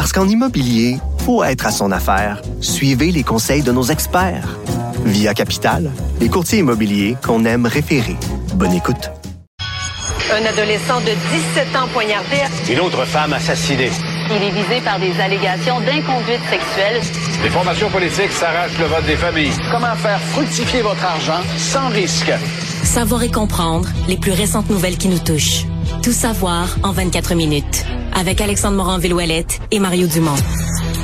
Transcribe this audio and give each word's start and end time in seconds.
Parce 0.00 0.14
qu'en 0.14 0.26
immobilier, 0.26 0.96
faut 1.26 1.44
être 1.44 1.66
à 1.66 1.70
son 1.70 1.92
affaire. 1.92 2.40
Suivez 2.62 3.12
les 3.12 3.22
conseils 3.22 3.60
de 3.60 3.70
nos 3.70 3.82
experts. 3.82 4.56
Via 5.04 5.34
Capital, 5.34 5.90
les 6.22 6.30
courtiers 6.30 6.60
immobiliers 6.60 7.18
qu'on 7.22 7.44
aime 7.44 7.66
référer. 7.66 8.16
Bonne 8.54 8.72
écoute. 8.72 9.10
Un 10.32 10.46
adolescent 10.46 11.00
de 11.00 11.12
17 11.54 11.76
ans 11.76 11.86
poignardé. 11.92 12.38
Une 12.70 12.80
autre 12.80 13.04
femme 13.04 13.34
assassinée. 13.34 13.90
Il 14.30 14.42
est 14.42 14.52
visé 14.52 14.80
par 14.82 14.98
des 14.98 15.20
allégations 15.20 15.78
d'inconduite 15.80 16.40
sexuelle. 16.48 17.02
Les 17.42 17.50
formations 17.50 17.90
politiques 17.90 18.32
s'arrachent 18.32 18.78
le 18.78 18.86
vote 18.86 19.04
des 19.04 19.16
familles. 19.16 19.52
Comment 19.70 19.94
faire 19.96 20.20
fructifier 20.32 20.80
votre 20.80 21.04
argent 21.04 21.42
sans 21.58 21.90
risque? 21.90 22.32
Savoir 22.84 23.22
et 23.22 23.30
comprendre 23.30 23.90
les 24.08 24.16
plus 24.16 24.32
récentes 24.32 24.70
nouvelles 24.70 24.96
qui 24.96 25.08
nous 25.08 25.18
touchent. 25.18 25.66
Tout 26.02 26.12
savoir 26.12 26.78
en 26.84 26.92
24 26.92 27.34
minutes. 27.34 27.84
Avec 28.20 28.42
Alexandre 28.42 28.76
Morin-Villouellette 28.76 29.60
et 29.70 29.78
Mario 29.78 30.06
Dumont. 30.06 30.36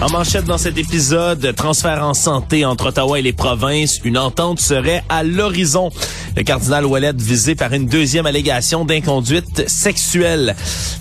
En 0.03 0.11
manchette 0.11 0.45
dans 0.45 0.59
cet 0.59 0.77
épisode, 0.77 1.55
transfert 1.57 2.05
en 2.05 2.13
santé 2.13 2.67
entre 2.67 2.89
Ottawa 2.89 3.19
et 3.19 3.23
les 3.23 3.33
provinces, 3.33 4.01
une 4.05 4.19
entente 4.19 4.61
serait 4.61 5.03
à 5.09 5.23
l'horizon. 5.23 5.91
Le 6.37 6.43
cardinal 6.43 6.85
Ouellette 6.85 7.19
visé 7.19 7.55
par 7.55 7.73
une 7.73 7.87
deuxième 7.87 8.27
allégation 8.27 8.85
d'inconduite 8.85 9.67
sexuelle. 9.67 10.55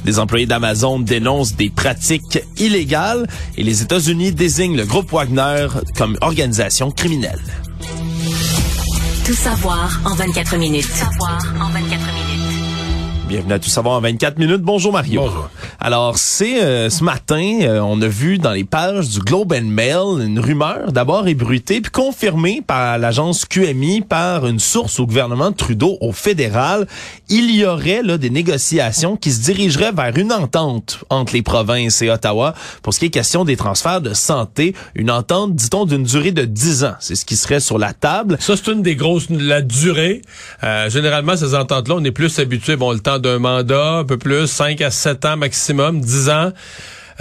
Des 0.05 0.17
employés 0.17 0.45
d'Amazon 0.45 0.99
dénoncent 0.99 1.57
des 1.57 1.69
pratiques 1.69 2.39
illégales 2.55 3.27
et 3.57 3.63
les 3.63 3.81
États-Unis 3.81 4.31
désignent 4.31 4.77
le 4.77 4.85
groupe 4.85 5.11
Wagner 5.11 5.67
comme 5.97 6.17
organisation 6.21 6.91
criminelle. 6.91 7.41
Tout 9.25 9.33
savoir 9.33 9.99
en 10.05 10.15
24 10.15 10.55
minutes. 10.55 10.87
Tout 10.87 10.93
savoir 10.93 11.39
en 11.59 11.71
24 11.71 11.89
minutes. 11.89 12.34
Bienvenue 13.27 13.53
à 13.53 13.59
Tout 13.59 13.69
savoir 13.69 13.95
en 13.95 14.01
24 14.01 14.37
minutes. 14.37 14.61
Bonjour 14.61 14.93
Mario. 14.93 15.21
Bonjour. 15.21 15.49
Alors, 15.79 16.19
c'est 16.19 16.63
euh, 16.63 16.91
ce 16.91 17.03
matin, 17.03 17.59
euh, 17.63 17.79
on 17.79 17.99
a 18.01 18.07
vu 18.07 18.37
dans 18.37 18.51
les 18.51 18.63
pages 18.63 19.09
du 19.09 19.19
Globe 19.19 19.51
and 19.51 19.65
Mail 19.65 20.23
une 20.23 20.39
rumeur 20.39 20.91
d'abord 20.91 21.27
ébruitée 21.27 21.81
puis 21.81 21.91
confirmée 21.91 22.61
par 22.65 22.99
l'agence 22.99 23.45
QMI 23.45 24.01
par 24.01 24.45
une 24.45 24.59
source 24.59 24.99
au 24.99 25.07
gouvernement 25.07 25.49
de 25.49 25.55
Trudeau 25.55 25.97
au 26.01 26.11
fédéral. 26.11 26.85
Il 27.27 27.49
y 27.55 27.65
aurait 27.65 28.03
là 28.03 28.19
des 28.19 28.29
négociations 28.29 29.17
qui 29.17 29.31
se 29.31 29.41
dirigeraient 29.41 29.91
vers 29.91 30.15
une 30.17 30.31
entente 30.31 31.03
entre 31.09 31.33
les 31.33 31.41
provinces 31.41 32.03
et 32.03 32.11
Ottawa 32.11 32.53
pour 32.83 32.93
ce 32.93 32.99
qui 32.99 33.05
est 33.05 33.09
question 33.09 33.43
des 33.43 33.57
transferts 33.57 34.01
de 34.01 34.13
santé, 34.13 34.75
une 34.93 35.09
entente 35.09 35.55
dit-on 35.55 35.85
d'une 35.85 36.03
durée 36.03 36.31
de 36.31 36.45
10 36.45 36.83
ans. 36.83 36.95
C'est 36.99 37.15
ce 37.15 37.25
qui 37.25 37.35
serait 37.35 37.59
sur 37.59 37.79
la 37.79 37.93
table. 37.93 38.37
Ça 38.39 38.55
c'est 38.55 38.71
une 38.71 38.83
des 38.83 38.95
grosses 38.95 39.29
la 39.31 39.61
durée. 39.61 40.21
Euh, 40.63 40.91
généralement 40.91 41.35
ces 41.35 41.55
ententes 41.55 41.87
là, 41.87 41.95
on 41.97 42.03
est 42.03 42.11
plus 42.11 42.37
habitué 42.37 42.75
bon 42.75 42.91
le 42.91 42.99
temps 42.99 43.15
d'un 43.25 43.39
mandat, 43.39 43.97
un 43.97 44.03
peu 44.03 44.17
plus 44.17 44.47
5 44.47 44.81
à 44.81 44.91
7 44.91 45.25
ans 45.25 45.37
maximum, 45.37 45.99
10 45.99 46.29
ans. 46.29 46.51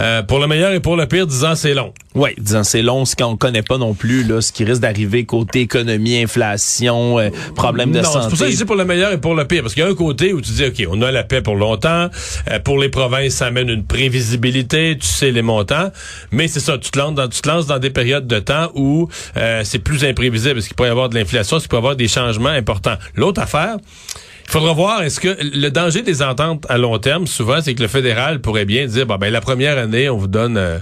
Euh, 0.01 0.25
pour 0.25 0.41
le 0.41 0.49
meilleur 0.49 0.73
et 0.73 0.81
pour 0.81 0.97
le 0.97 1.07
pire, 1.07 1.27
10 1.27 1.45
ans, 1.45 1.55
c'est 1.55 1.73
long. 1.73 1.95
Oui, 2.17 2.31
10 2.37 2.57
ans, 2.57 2.65
c'est 2.65 2.83
long, 2.83 3.05
ce 3.05 3.15
qu'on 3.15 3.37
connaît 3.37 3.63
pas 3.63 3.79
non 3.79 3.95
plus, 3.95 4.25
là, 4.25 4.41
ce 4.41 4.51
qui 4.51 4.65
risque 4.65 4.81
d'arriver 4.81 5.25
côté 5.25 5.61
économie, 5.61 6.21
inflation, 6.21 7.21
euh, 7.21 7.31
problème 7.55 7.93
de 7.93 8.01
non, 8.01 8.05
santé. 8.05 8.21
c'est 8.23 8.29
pour 8.29 8.39
ça 8.39 8.45
que 8.47 8.51
je 8.51 8.57
dis 8.57 8.65
pour 8.65 8.75
le 8.75 8.85
meilleur 8.85 9.13
et 9.13 9.19
pour 9.19 9.37
le 9.37 9.47
pire. 9.47 9.63
Parce 9.63 9.75
qu'il 9.75 9.85
y 9.85 9.87
a 9.87 9.89
un 9.89 9.95
côté 9.95 10.33
où 10.33 10.41
tu 10.41 10.51
dis, 10.51 10.65
OK, 10.65 10.85
on 10.91 11.01
a 11.03 11.13
la 11.13 11.23
paix 11.23 11.43
pour 11.43 11.55
longtemps. 11.55 12.09
Euh, 12.51 12.59
pour 12.59 12.79
les 12.79 12.89
provinces, 12.89 13.35
ça 13.35 13.47
amène 13.47 13.69
une 13.69 13.85
prévisibilité, 13.85 14.99
tu 15.01 15.07
sais 15.07 15.31
les 15.31 15.43
montants. 15.43 15.93
Mais 16.33 16.49
c'est 16.49 16.61
ça, 16.61 16.77
tu 16.77 16.91
te 16.91 16.99
lances 16.99 17.15
dans, 17.15 17.29
tu 17.29 17.41
te 17.41 17.49
lances 17.49 17.67
dans 17.67 17.79
des 17.79 17.91
périodes 17.91 18.27
de 18.27 18.41
temps 18.41 18.73
où 18.75 19.09
c'est 19.63 19.79
plus 19.79 20.05
imprévisible, 20.05 20.55
parce 20.55 20.67
qu'il 20.67 20.77
peut 20.77 20.87
y 20.87 20.89
avoir 20.89 21.09
de 21.09 21.15
l'inflation, 21.15 21.57
parce 21.57 21.65
qu'il 21.65 21.71
peut 21.71 21.77
y 21.77 21.79
avoir 21.79 21.97
des 21.97 22.09
changements 22.09 22.49
importants. 22.49 22.97
L'autre 23.15 23.41
affaire, 23.41 23.77
il 24.47 24.51
faudra 24.51 24.73
voir, 24.73 25.03
est-ce 25.03 25.21
que 25.21 25.37
le 25.41 25.69
danger 25.71 26.03
des 26.03 26.23
ententes 26.23 26.65
à 26.69 26.79
long 26.79 26.99
terme, 26.99 27.27
souvent, 27.27 27.61
c'est 27.63 27.75
que 27.75 27.83
le 27.83 27.89
fédéral 27.89 28.41
pourrait 28.41 28.65
bien 28.67 28.87
dire, 28.87 29.07
bon, 29.07 29.17
ben, 29.17 29.31
la 29.33 29.41
première 29.41 29.79
année, 29.79 30.09
on 30.09 30.17
vous 30.17 30.29
donne 30.29 30.57
euh, 30.57 30.79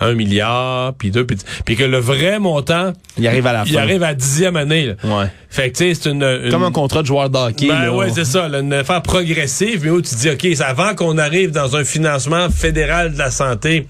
un 0.00 0.12
milliard, 0.14 0.92
puis 0.94 1.12
deux, 1.12 1.24
puis, 1.24 1.36
puis 1.64 1.76
que 1.76 1.84
le 1.84 1.98
vrai 1.98 2.40
montant, 2.40 2.92
Il 3.16 3.26
arrive 3.28 3.46
à 3.46 3.52
la 3.52 3.62
il 3.64 3.72
fin. 3.74 3.80
arrive 3.80 4.02
à 4.02 4.08
la 4.08 4.14
dixième 4.14 4.56
année. 4.56 4.86
là. 4.86 4.94
Ouais. 5.04 5.26
Fait 5.48 5.70
que, 5.70 5.78
tu 5.78 5.84
sais, 5.84 5.94
c'est 5.94 6.10
une, 6.10 6.24
une- 6.24 6.50
Comme 6.50 6.64
un 6.64 6.72
contrat 6.72 7.02
de 7.02 7.06
joueur 7.06 7.30
de 7.30 7.38
hockey. 7.38 7.68
ben 7.68 7.82
là. 7.84 7.92
ouais, 7.94 8.10
c'est 8.12 8.24
ça, 8.24 8.48
là, 8.48 8.58
une 8.58 8.72
affaire 8.72 9.00
progressive, 9.02 9.82
mais 9.84 9.90
où 9.90 10.02
tu 10.02 10.14
dis, 10.16 10.28
OK, 10.30 10.40
c'est 10.42 10.60
avant 10.64 10.96
qu'on 10.96 11.16
arrive 11.16 11.52
dans 11.52 11.76
un 11.76 11.84
financement 11.84 12.50
fédéral 12.50 13.12
de 13.14 13.18
la 13.18 13.30
santé 13.30 13.86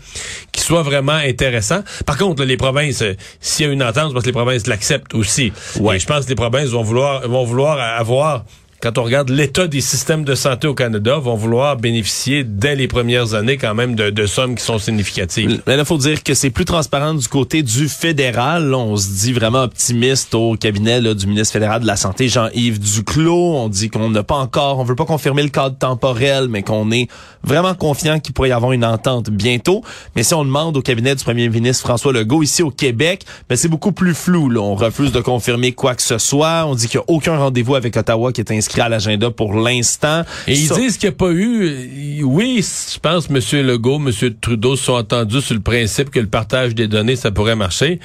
qui 0.53 0.61
soit 0.61 0.83
vraiment 0.83 1.13
intéressant. 1.13 1.83
Par 2.05 2.19
contre, 2.19 2.43
là, 2.43 2.47
les 2.47 2.59
provinces, 2.59 3.01
euh, 3.01 3.15
s'il 3.41 3.67
y 3.67 3.69
a 3.71 3.73
une 3.73 3.83
entente, 3.83 4.09
c'est 4.09 4.13
parce 4.13 4.25
que 4.25 4.29
les 4.29 4.33
provinces 4.33 4.67
l'acceptent 4.67 5.15
aussi. 5.15 5.53
Ouais. 5.81 5.97
Et 5.97 5.99
je 5.99 6.07
pense 6.07 6.25
que 6.27 6.29
les 6.29 6.35
provinces 6.37 6.69
vont 6.69 6.83
vouloir, 6.83 7.27
vont 7.27 7.45
vouloir 7.45 7.79
avoir 7.81 8.45
quand 8.85 8.99
on 8.99 9.05
regarde 9.05 9.31
l'état 9.31 9.67
des 9.67 9.81
systèmes 9.81 10.25
de 10.25 10.35
santé 10.35 10.67
au 10.67 10.75
Canada, 10.75 11.17
vont 11.17 11.37
vouloir 11.37 11.79
bénéficier 11.79 12.45
dès 12.45 12.77
les 12.77 12.87
premières 12.87 13.33
années 13.33 13.57
quand 13.57 13.75
même 13.75 13.95
de, 13.95 14.11
de 14.11 14.27
sommes 14.27 14.57
qui 14.57 14.63
sont 14.63 14.79
significatives. 14.79 15.63
Mais 15.67 15.79
là, 15.79 15.87
faut 15.87 15.97
dire 15.97 16.23
que 16.23 16.35
c'est 16.35 16.51
plus 16.51 16.67
transparent 16.67 17.15
du 17.15 17.27
côté 17.27 17.63
du 17.63 17.89
fédéral. 17.89 18.75
On 18.75 18.95
se 18.99 19.09
dit 19.09 19.33
vraiment 19.33 19.63
optimiste 19.63 20.35
au 20.35 20.57
cabinet 20.57 21.01
là, 21.01 21.15
du 21.15 21.27
ministre 21.27 21.55
fédéral 21.55 21.81
de 21.81 21.87
la 21.87 21.97
Santé, 21.97 22.29
Jean-Yves 22.29 22.79
Duclos. 22.79 23.57
On 23.57 23.71
dit 23.71 23.89
qu'on 23.89 24.11
n'a 24.11 24.23
pas 24.23 24.35
encore, 24.35 24.81
on 24.81 24.85
veut 24.85 24.97
pas 24.97 25.07
confirmer 25.07 25.43
le 25.43 25.49
cadre 25.49 25.79
temporel, 25.79 26.49
mais 26.51 26.63
qu'on 26.63 26.91
est 26.91 27.09
vraiment 27.43 27.75
confiant 27.75 28.21
qu'il 28.21 28.35
pourrait 28.35 28.51
y 28.51 28.53
avoir 28.53 28.73
une 28.73 28.85
entente 28.85 29.31
bientôt. 29.31 29.83
Mais 30.15 30.25
si 30.25 30.35
on 30.35 30.45
demande 30.45 30.77
au 30.77 30.83
cabinet 30.83 31.15
du 31.15 31.25
premier 31.25 31.49
ministre 31.49 31.87
François 31.87 32.13
Legault 32.13 32.43
ici 32.43 32.63
au 32.63 32.71
Québec, 32.71 33.25
ben 33.49 33.57
c'est 33.57 33.69
beaucoup 33.69 33.93
plus 33.93 34.13
flou. 34.13 34.51
Là. 34.51 34.61
On 34.61 34.75
refuse 34.75 35.11
de 35.11 35.23
confirmer 35.23 35.73
quoi 35.73 35.95
que 35.95 36.03
ce 36.03 36.19
soit. 36.19 36.67
On 36.67 36.75
dit 36.75 36.87
qu'il 36.87 37.01
n'y 37.01 37.05
a 37.05 37.11
aucun 37.15 37.39
rendez-vous 37.39 37.77
avec 37.77 37.97
Ottawa 37.97 38.31
qui 38.31 38.43
est 38.43 38.51
inscrit 38.51 38.74
à 38.83 38.89
l'agenda 38.89 39.31
pour 39.31 39.55
l'instant. 39.55 40.23
Et 40.47 40.55
ils 40.55 40.69
disent 40.69 40.99
qu'il 40.99 41.09
n'y 41.09 41.15
a 41.15 41.17
pas 41.17 41.31
eu. 41.31 42.23
Oui, 42.23 42.65
je 42.93 42.99
pense 42.99 43.29
M. 43.31 43.67
Legault, 43.67 43.97
M. 43.97 44.11
Trudeau 44.41 44.77
se 44.77 44.85
sont 44.85 44.95
entendus 44.95 45.43
sur 45.43 45.55
le 45.55 45.61
principe 45.61 46.11
que 46.11 46.21
le 46.21 46.27
partage 46.27 46.75
des 46.75 46.89
données, 46.89 47.17
ça 47.17 47.31
pourrait 47.31 47.57
marcher. 47.57 48.01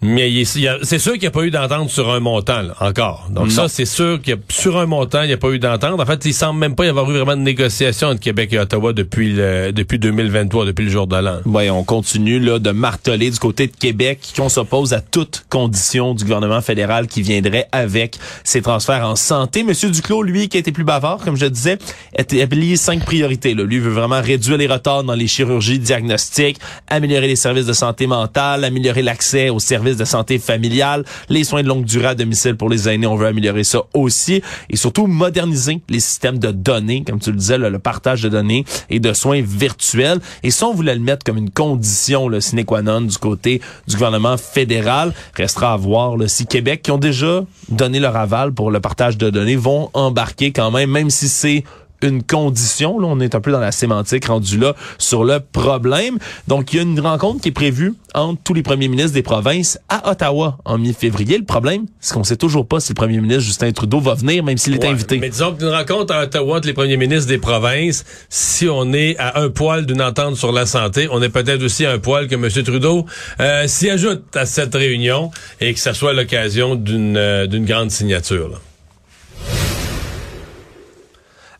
Mais 0.00 0.44
c'est 0.44 0.98
sûr 1.00 1.12
qu'il 1.14 1.22
n'y 1.22 1.26
a 1.26 1.30
pas 1.32 1.42
eu 1.42 1.50
d'entente 1.50 1.90
sur 1.90 2.08
un 2.10 2.20
montant, 2.20 2.62
là, 2.62 2.74
encore. 2.80 3.26
Donc 3.30 3.46
Non. 3.46 3.50
ça, 3.50 3.68
c'est 3.68 3.84
sûr 3.84 4.22
qu'il 4.22 4.36
sur 4.48 4.78
un 4.78 4.86
montant, 4.86 5.22
il 5.22 5.26
n'y 5.26 5.32
a 5.32 5.36
pas 5.38 5.50
eu 5.50 5.58
d'entente. 5.58 6.00
En 6.00 6.06
fait, 6.06 6.24
il 6.24 6.32
semble 6.32 6.60
même 6.60 6.76
pas 6.76 6.84
y 6.84 6.88
avoir 6.88 7.10
eu 7.10 7.14
vraiment 7.14 7.36
de 7.36 7.42
négociation 7.42 8.08
entre 8.08 8.20
Québec 8.20 8.52
et 8.52 8.60
Ottawa 8.60 8.92
depuis 8.92 9.32
le, 9.32 9.72
depuis 9.72 9.98
2023, 9.98 10.66
depuis 10.66 10.84
le 10.84 10.90
jour 10.92 11.08
de 11.08 11.16
l'an. 11.16 11.40
Ouais, 11.46 11.68
on 11.70 11.82
continue 11.82 12.38
là 12.38 12.60
de 12.60 12.70
marteler 12.70 13.28
du 13.32 13.38
côté 13.40 13.66
de 13.66 13.72
Québec 13.76 14.20
qu'on 14.36 14.48
s'oppose 14.48 14.92
à 14.92 15.00
toute 15.00 15.46
condition 15.48 16.14
du 16.14 16.22
gouvernement 16.22 16.60
fédéral 16.60 17.08
qui 17.08 17.22
viendrait 17.22 17.66
avec 17.72 18.18
ces 18.44 18.62
transferts 18.62 19.04
en 19.04 19.16
santé. 19.16 19.64
Monsieur 19.64 19.90
Duclos, 19.90 20.22
lui, 20.22 20.48
qui 20.48 20.58
a 20.58 20.60
été 20.60 20.70
plus 20.70 20.84
bavard, 20.84 21.18
comme 21.24 21.36
je 21.36 21.46
disais, 21.46 21.76
a 22.16 22.20
établi 22.22 22.76
cinq 22.76 23.04
priorités. 23.04 23.54
Là. 23.54 23.64
Lui 23.64 23.80
veut 23.80 23.90
vraiment 23.90 24.20
réduire 24.20 24.58
les 24.58 24.68
retards 24.68 25.02
dans 25.02 25.14
les 25.14 25.26
chirurgies 25.26 25.80
diagnostiques, 25.80 26.58
améliorer 26.86 27.26
les 27.26 27.36
services 27.36 27.66
de 27.66 27.72
santé 27.72 28.06
mentale, 28.06 28.62
améliorer 28.62 29.02
l'accès 29.02 29.48
aux 29.50 29.58
services 29.58 29.87
de 29.96 30.04
santé 30.04 30.38
familiale, 30.38 31.04
les 31.28 31.44
soins 31.44 31.62
de 31.62 31.68
longue 31.68 31.84
durée 31.84 32.08
à 32.08 32.14
domicile 32.14 32.56
pour 32.56 32.68
les 32.68 32.88
aînés, 32.88 33.06
on 33.06 33.16
veut 33.16 33.26
améliorer 33.26 33.64
ça 33.64 33.82
aussi, 33.94 34.42
et 34.70 34.76
surtout 34.76 35.06
moderniser 35.06 35.80
les 35.88 36.00
systèmes 36.00 36.38
de 36.38 36.50
données, 36.50 37.04
comme 37.06 37.20
tu 37.20 37.30
le 37.30 37.36
disais, 37.36 37.58
le 37.58 37.78
partage 37.78 38.22
de 38.22 38.28
données 38.28 38.64
et 38.90 39.00
de 39.00 39.12
soins 39.12 39.40
virtuels. 39.42 40.20
Et 40.42 40.50
ça, 40.50 40.66
on 40.66 40.74
voulait 40.74 40.94
le 40.94 41.00
mettre 41.00 41.24
comme 41.24 41.38
une 41.38 41.50
condition 41.50 42.28
le 42.28 42.40
sine 42.40 42.64
qua 42.64 42.82
non 42.82 43.02
du 43.02 43.16
côté 43.18 43.60
du 43.86 43.94
gouvernement 43.94 44.36
fédéral. 44.36 45.12
Restera 45.34 45.72
à 45.72 45.76
voir 45.76 46.16
là, 46.16 46.28
si 46.28 46.46
Québec, 46.46 46.82
qui 46.82 46.90
ont 46.90 46.98
déjà 46.98 47.44
donné 47.68 48.00
leur 48.00 48.16
aval 48.16 48.52
pour 48.52 48.70
le 48.70 48.80
partage 48.80 49.16
de 49.16 49.30
données, 49.30 49.56
vont 49.56 49.90
embarquer 49.94 50.52
quand 50.52 50.70
même, 50.70 50.90
même 50.90 51.10
si 51.10 51.28
c'est 51.28 51.64
une 52.02 52.22
condition. 52.22 52.98
Là, 52.98 53.08
on 53.10 53.20
est 53.20 53.34
un 53.34 53.40
peu 53.40 53.50
dans 53.52 53.60
la 53.60 53.72
sémantique 53.72 54.26
rendu 54.26 54.58
là 54.58 54.74
sur 54.98 55.24
le 55.24 55.40
problème. 55.40 56.18
Donc, 56.46 56.72
il 56.72 56.76
y 56.76 56.78
a 56.78 56.82
une 56.82 56.98
rencontre 57.00 57.40
qui 57.42 57.48
est 57.48 57.52
prévue 57.52 57.94
entre 58.14 58.40
tous 58.42 58.54
les 58.54 58.62
premiers 58.62 58.88
ministres 58.88 59.12
des 59.12 59.22
provinces 59.22 59.78
à 59.88 60.10
Ottawa 60.10 60.58
en 60.64 60.78
mi-février. 60.78 61.38
Le 61.38 61.44
problème, 61.44 61.86
c'est 62.00 62.14
qu'on 62.14 62.24
sait 62.24 62.36
toujours 62.36 62.66
pas 62.66 62.80
si 62.80 62.90
le 62.92 62.94
premier 62.94 63.20
ministre 63.20 63.42
Justin 63.44 63.72
Trudeau 63.72 64.00
va 64.00 64.14
venir, 64.14 64.42
même 64.44 64.56
s'il 64.58 64.74
est 64.74 64.78
Ouais, 64.84 64.88
invité. 64.90 65.18
Mais 65.18 65.28
disons 65.28 65.54
qu'une 65.54 65.68
rencontre 65.68 66.14
à 66.14 66.22
Ottawa 66.22 66.56
entre 66.58 66.66
les 66.66 66.72
premiers 66.72 66.96
ministres 66.96 67.28
des 67.28 67.38
provinces, 67.38 68.04
si 68.28 68.68
on 68.68 68.92
est 68.92 69.16
à 69.18 69.40
un 69.40 69.50
poil 69.50 69.86
d'une 69.86 70.00
entente 70.02 70.36
sur 70.36 70.52
la 70.52 70.66
santé, 70.66 71.08
on 71.10 71.20
est 71.22 71.28
peut-être 71.28 71.62
aussi 71.62 71.84
à 71.84 71.92
un 71.92 71.98
poil 71.98 72.28
que 72.28 72.34
M. 72.34 72.48
Trudeau 72.64 73.06
euh, 73.40 73.66
s'y 73.66 73.90
ajoute 73.90 74.24
à 74.36 74.46
cette 74.46 74.74
réunion 74.74 75.30
et 75.60 75.74
que 75.74 75.80
ça 75.80 75.94
soit 75.94 76.12
l'occasion 76.12 76.74
d'une 76.76 77.16
euh, 77.16 77.46
d'une 77.46 77.64
grande 77.64 77.90
signature. 77.90 78.48
là. 78.48 78.56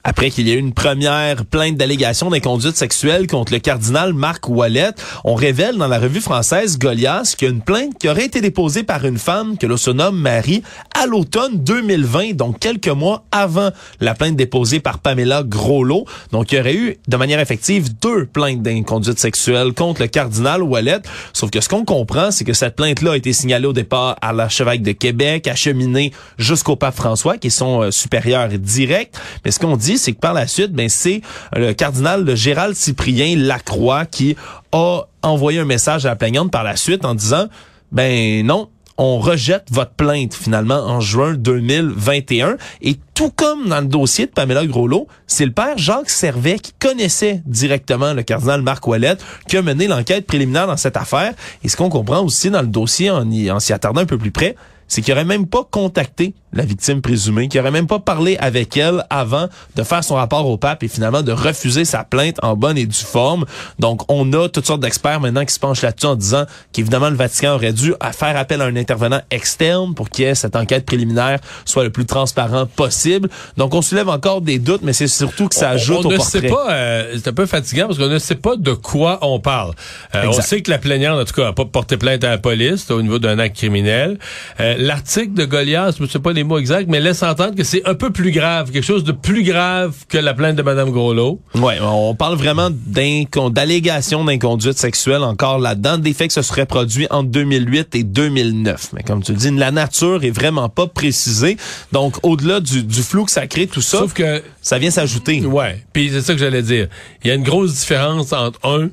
Après 0.08 0.30
qu'il 0.30 0.48
y 0.48 0.52
ait 0.52 0.54
eu 0.54 0.58
une 0.58 0.72
première 0.72 1.44
plainte 1.44 1.76
d'allégation 1.76 2.30
d'inconduite 2.30 2.78
sexuelle 2.78 3.26
contre 3.26 3.52
le 3.52 3.58
cardinal 3.58 4.14
Marc 4.14 4.48
Wallet. 4.48 4.92
On 5.22 5.34
révèle 5.34 5.76
dans 5.76 5.86
la 5.86 5.98
revue 5.98 6.22
française 6.22 6.78
Goliath 6.78 7.36
qu'il 7.36 7.46
y 7.46 7.50
a 7.50 7.54
une 7.54 7.60
plainte 7.60 7.98
qui 7.98 8.08
aurait 8.08 8.24
été 8.24 8.40
déposée 8.40 8.84
par 8.84 9.04
une 9.04 9.18
femme 9.18 9.58
que 9.58 9.66
l'on 9.66 9.76
se 9.76 9.90
nomme 9.90 10.18
Marie 10.18 10.62
à 10.98 11.04
l'automne 11.04 11.58
2020, 11.58 12.32
donc 12.32 12.58
quelques 12.58 12.88
mois 12.88 13.26
avant 13.32 13.68
la 14.00 14.14
plainte 14.14 14.34
déposée 14.34 14.80
par 14.80 14.98
Pamela 14.98 15.42
Groslot. 15.42 16.06
Donc 16.32 16.52
il 16.52 16.56
y 16.56 16.60
aurait 16.60 16.74
eu 16.74 16.96
de 17.06 17.16
manière 17.18 17.38
effective 17.38 17.90
deux 18.00 18.24
plaintes 18.24 18.62
d'inconduite 18.62 19.18
sexuelle 19.18 19.74
contre 19.74 20.00
le 20.00 20.08
cardinal 20.08 20.62
Wallet. 20.62 21.02
Sauf 21.34 21.50
que 21.50 21.60
ce 21.60 21.68
qu'on 21.68 21.84
comprend, 21.84 22.30
c'est 22.30 22.44
que 22.44 22.54
cette 22.54 22.76
plainte-là 22.76 23.12
a 23.12 23.16
été 23.18 23.34
signalée 23.34 23.66
au 23.66 23.74
départ 23.74 24.16
à 24.22 24.32
l'archevêque 24.32 24.80
de 24.80 24.92
Québec, 24.92 25.46
acheminée 25.48 26.14
jusqu'au 26.38 26.76
pape 26.76 26.96
François, 26.96 27.36
qui 27.36 27.48
est 27.48 27.50
son 27.50 27.82
euh, 27.82 27.90
supérieur 27.90 28.48
direct. 28.48 29.20
Mais 29.44 29.50
ce 29.50 29.58
qu'on 29.58 29.76
dit, 29.76 29.97
c'est 29.98 30.12
que 30.12 30.20
par 30.20 30.34
la 30.34 30.46
suite, 30.46 30.72
ben 30.72 30.88
c'est 30.88 31.20
le 31.54 31.72
cardinal 31.72 32.34
Gérald 32.34 32.74
Cyprien 32.74 33.36
Lacroix 33.36 34.06
qui 34.06 34.36
a 34.72 35.02
envoyé 35.22 35.60
un 35.60 35.64
message 35.64 36.06
à 36.06 36.10
la 36.10 36.16
plaignante 36.16 36.50
par 36.50 36.64
la 36.64 36.76
suite 36.76 37.04
en 37.04 37.14
disant 37.14 37.46
ben 37.92 38.44
non, 38.44 38.68
on 38.98 39.18
rejette 39.18 39.66
votre 39.70 39.92
plainte 39.92 40.34
finalement 40.34 40.80
en 40.84 41.00
juin 41.00 41.34
2021 41.34 42.56
et 42.82 42.96
tout 43.14 43.30
comme 43.30 43.68
dans 43.68 43.80
le 43.80 43.86
dossier 43.86 44.26
de 44.26 44.30
Pamela 44.32 44.66
Groslot, 44.66 45.06
c'est 45.26 45.46
le 45.46 45.52
père 45.52 45.78
Jacques 45.78 46.10
Servet 46.10 46.58
qui 46.58 46.72
connaissait 46.78 47.42
directement 47.46 48.12
le 48.12 48.22
cardinal 48.22 48.62
Marc 48.62 48.86
Ouellette 48.86 49.24
qui 49.48 49.56
a 49.56 49.62
mené 49.62 49.86
l'enquête 49.86 50.26
préliminaire 50.26 50.66
dans 50.66 50.76
cette 50.76 50.96
affaire. 50.96 51.32
Et 51.62 51.68
ce 51.68 51.76
qu'on 51.76 51.88
comprend 51.88 52.22
aussi 52.22 52.50
dans 52.50 52.60
le 52.60 52.66
dossier 52.66 53.10
en, 53.10 53.28
en 53.30 53.60
s'y 53.60 53.72
attardant 53.72 54.00
un 54.00 54.06
peu 54.06 54.18
plus 54.18 54.32
près, 54.32 54.56
c'est 54.88 55.02
qu'il 55.02 55.12
aurait 55.14 55.24
même 55.24 55.46
pas 55.46 55.66
contacté 55.70 56.34
la 56.52 56.64
victime 56.64 57.02
présumée, 57.02 57.48
qui 57.48 57.60
aurait 57.60 57.70
même 57.70 57.86
pas 57.86 57.98
parlé 57.98 58.36
avec 58.38 58.76
elle 58.76 59.04
avant 59.10 59.48
de 59.76 59.82
faire 59.82 60.02
son 60.02 60.14
rapport 60.14 60.46
au 60.46 60.56
pape 60.56 60.82
et 60.82 60.88
finalement 60.88 61.22
de 61.22 61.30
refuser 61.30 61.84
sa 61.84 62.04
plainte 62.04 62.36
en 62.42 62.56
bonne 62.56 62.78
et 62.78 62.86
due 62.86 62.94
forme. 62.94 63.44
Donc, 63.78 64.10
on 64.10 64.32
a 64.32 64.48
toutes 64.48 64.66
sortes 64.66 64.80
d'experts 64.80 65.20
maintenant 65.20 65.44
qui 65.44 65.52
se 65.52 65.60
penchent 65.60 65.82
là-dessus 65.82 66.06
en 66.06 66.16
disant 66.16 66.46
qu'évidemment, 66.72 67.10
le 67.10 67.16
Vatican 67.16 67.54
aurait 67.54 67.74
dû 67.74 67.92
faire 68.12 68.36
appel 68.36 68.62
à 68.62 68.64
un 68.64 68.76
intervenant 68.76 69.20
externe 69.30 69.94
pour 69.94 70.08
que 70.08 70.32
cette 70.32 70.56
enquête 70.56 70.86
préliminaire 70.86 71.38
soit 71.66 71.84
le 71.84 71.90
plus 71.90 72.06
transparent 72.06 72.64
possible. 72.64 73.28
Donc, 73.58 73.74
on 73.74 73.82
soulève 73.82 74.08
encore 74.08 74.40
des 74.40 74.58
doutes, 74.58 74.82
mais 74.82 74.94
c'est 74.94 75.06
surtout 75.06 75.48
que 75.48 75.54
ça 75.54 75.70
ajoute 75.70 75.98
on, 75.98 76.04
on 76.04 76.08
au 76.08 76.12
ne 76.12 76.16
portrait. 76.16 76.40
Sait 76.40 76.48
pas, 76.48 76.72
euh, 76.72 77.12
c'est 77.16 77.28
un 77.28 77.34
peu 77.34 77.46
fatigant 77.46 77.86
parce 77.88 77.98
qu'on 77.98 78.08
ne 78.08 78.18
sait 78.18 78.36
pas 78.36 78.56
de 78.56 78.72
quoi 78.72 79.18
on 79.20 79.38
parle. 79.38 79.74
Euh, 80.14 80.24
on 80.28 80.32
sait 80.32 80.62
que 80.62 80.70
la 80.70 80.78
plaignante, 80.78 81.20
en 81.20 81.24
tout 81.26 81.34
cas, 81.34 81.44
n'a 81.44 81.52
pas 81.52 81.66
porté 81.66 81.98
plainte 81.98 82.24
à 82.24 82.30
la 82.30 82.38
police 82.38 82.90
au 82.90 83.02
niveau 83.02 83.18
d'un 83.18 83.38
acte 83.38 83.56
criminel. 83.56 84.18
Euh, 84.60 84.76
L'article 84.80 85.34
de 85.34 85.44
Goliath, 85.44 85.96
je 85.98 86.04
ne 86.04 86.08
sais 86.08 86.20
pas 86.20 86.32
les 86.32 86.44
mots 86.44 86.56
exacts, 86.56 86.88
mais 86.88 87.00
laisse 87.00 87.24
entendre 87.24 87.56
que 87.56 87.64
c'est 87.64 87.84
un 87.84 87.96
peu 87.96 88.10
plus 88.10 88.30
grave, 88.30 88.70
quelque 88.70 88.84
chose 88.84 89.02
de 89.02 89.10
plus 89.10 89.42
grave 89.42 89.92
que 90.08 90.18
la 90.18 90.34
plainte 90.34 90.54
de 90.54 90.62
Mme 90.62 90.92
Groslot. 90.92 91.40
Ouais, 91.56 91.78
on 91.82 92.14
parle 92.14 92.36
vraiment 92.36 92.70
d'allégations 92.70 94.24
d'inconduite 94.24 94.78
sexuelle 94.78 95.24
encore 95.24 95.58
là-dedans, 95.58 95.98
des 95.98 96.12
faits 96.12 96.28
que 96.28 96.34
se 96.34 96.42
seraient 96.42 96.64
produits 96.64 97.08
entre 97.10 97.28
2008 97.28 97.96
et 97.96 98.04
2009. 98.04 98.90
Mais 98.92 99.02
comme 99.02 99.20
tu 99.20 99.32
le 99.32 99.38
dis, 99.38 99.50
la 99.50 99.72
nature 99.72 100.22
est 100.22 100.30
vraiment 100.30 100.68
pas 100.68 100.86
précisée. 100.86 101.56
Donc, 101.90 102.14
au-delà 102.22 102.60
du, 102.60 102.84
du, 102.84 103.02
flou 103.02 103.24
que 103.24 103.32
ça 103.32 103.48
crée, 103.48 103.66
tout 103.66 103.80
ça, 103.80 103.98
Sauf 103.98 104.12
que, 104.12 104.44
ça 104.62 104.78
vient 104.78 104.92
s'ajouter. 104.92 105.44
Ouais, 105.44 105.82
puis 105.92 106.10
c'est 106.12 106.20
ça 106.20 106.34
que 106.34 106.38
j'allais 106.38 106.62
dire. 106.62 106.86
Il 107.24 107.28
y 107.28 107.30
a 107.32 107.34
une 107.34 107.42
grosse 107.42 107.74
différence 107.74 108.32
entre 108.32 108.60
un 108.64 108.90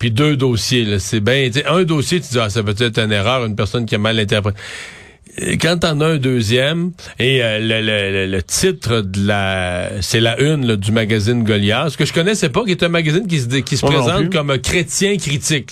puis 0.00 0.10
deux 0.10 0.36
dossiers. 0.36 0.98
C'est 0.98 1.20
bien, 1.20 1.48
un 1.68 1.84
dossier, 1.84 2.20
tu 2.20 2.26
dis, 2.32 2.40
ah, 2.40 2.50
ça 2.50 2.64
peut 2.64 2.74
être 2.76 2.98
une 2.98 3.12
erreur, 3.12 3.44
une 3.46 3.54
personne 3.54 3.86
qui 3.86 3.94
a 3.94 3.98
mal 3.98 4.18
interprété 4.18 4.58
quand 5.60 5.78
t'en 5.78 6.00
as 6.00 6.06
un 6.06 6.16
deuxième, 6.18 6.92
et 7.18 7.42
euh, 7.42 7.58
le, 7.58 7.80
le, 7.80 8.26
le, 8.26 8.42
titre 8.42 9.00
de 9.00 9.26
la, 9.26 9.90
c'est 10.00 10.20
la 10.20 10.38
une 10.40 10.66
là, 10.66 10.76
du 10.76 10.92
magazine 10.92 11.42
Goliath, 11.42 11.90
ce 11.90 11.96
que 11.96 12.04
je 12.04 12.12
connaissais 12.12 12.50
pas, 12.50 12.64
qui 12.64 12.72
est 12.72 12.82
un 12.82 12.88
magazine 12.88 13.26
qui 13.26 13.40
se, 13.40 13.46
qui 13.46 13.76
se 13.76 13.86
présente 13.86 14.30
comme 14.30 14.50
un 14.50 14.58
chrétien 14.58 15.16
critique. 15.16 15.70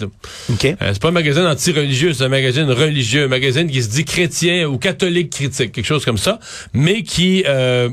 Okay. 0.50 0.76
Euh, 0.80 0.90
c'est 0.92 1.02
pas 1.02 1.08
un 1.08 1.12
magazine 1.12 1.44
anti-religieux, 1.44 2.14
c'est 2.14 2.24
un 2.24 2.28
magazine 2.28 2.70
religieux, 2.70 3.24
un 3.24 3.28
magazine 3.28 3.70
qui 3.70 3.82
se 3.82 3.90
dit 3.90 4.04
chrétien 4.04 4.66
ou 4.66 4.78
catholique 4.78 5.30
critique, 5.30 5.72
quelque 5.72 5.86
chose 5.86 6.04
comme 6.04 6.18
ça, 6.18 6.40
mais 6.72 7.02
qui 7.02 7.44
euh, 7.46 7.90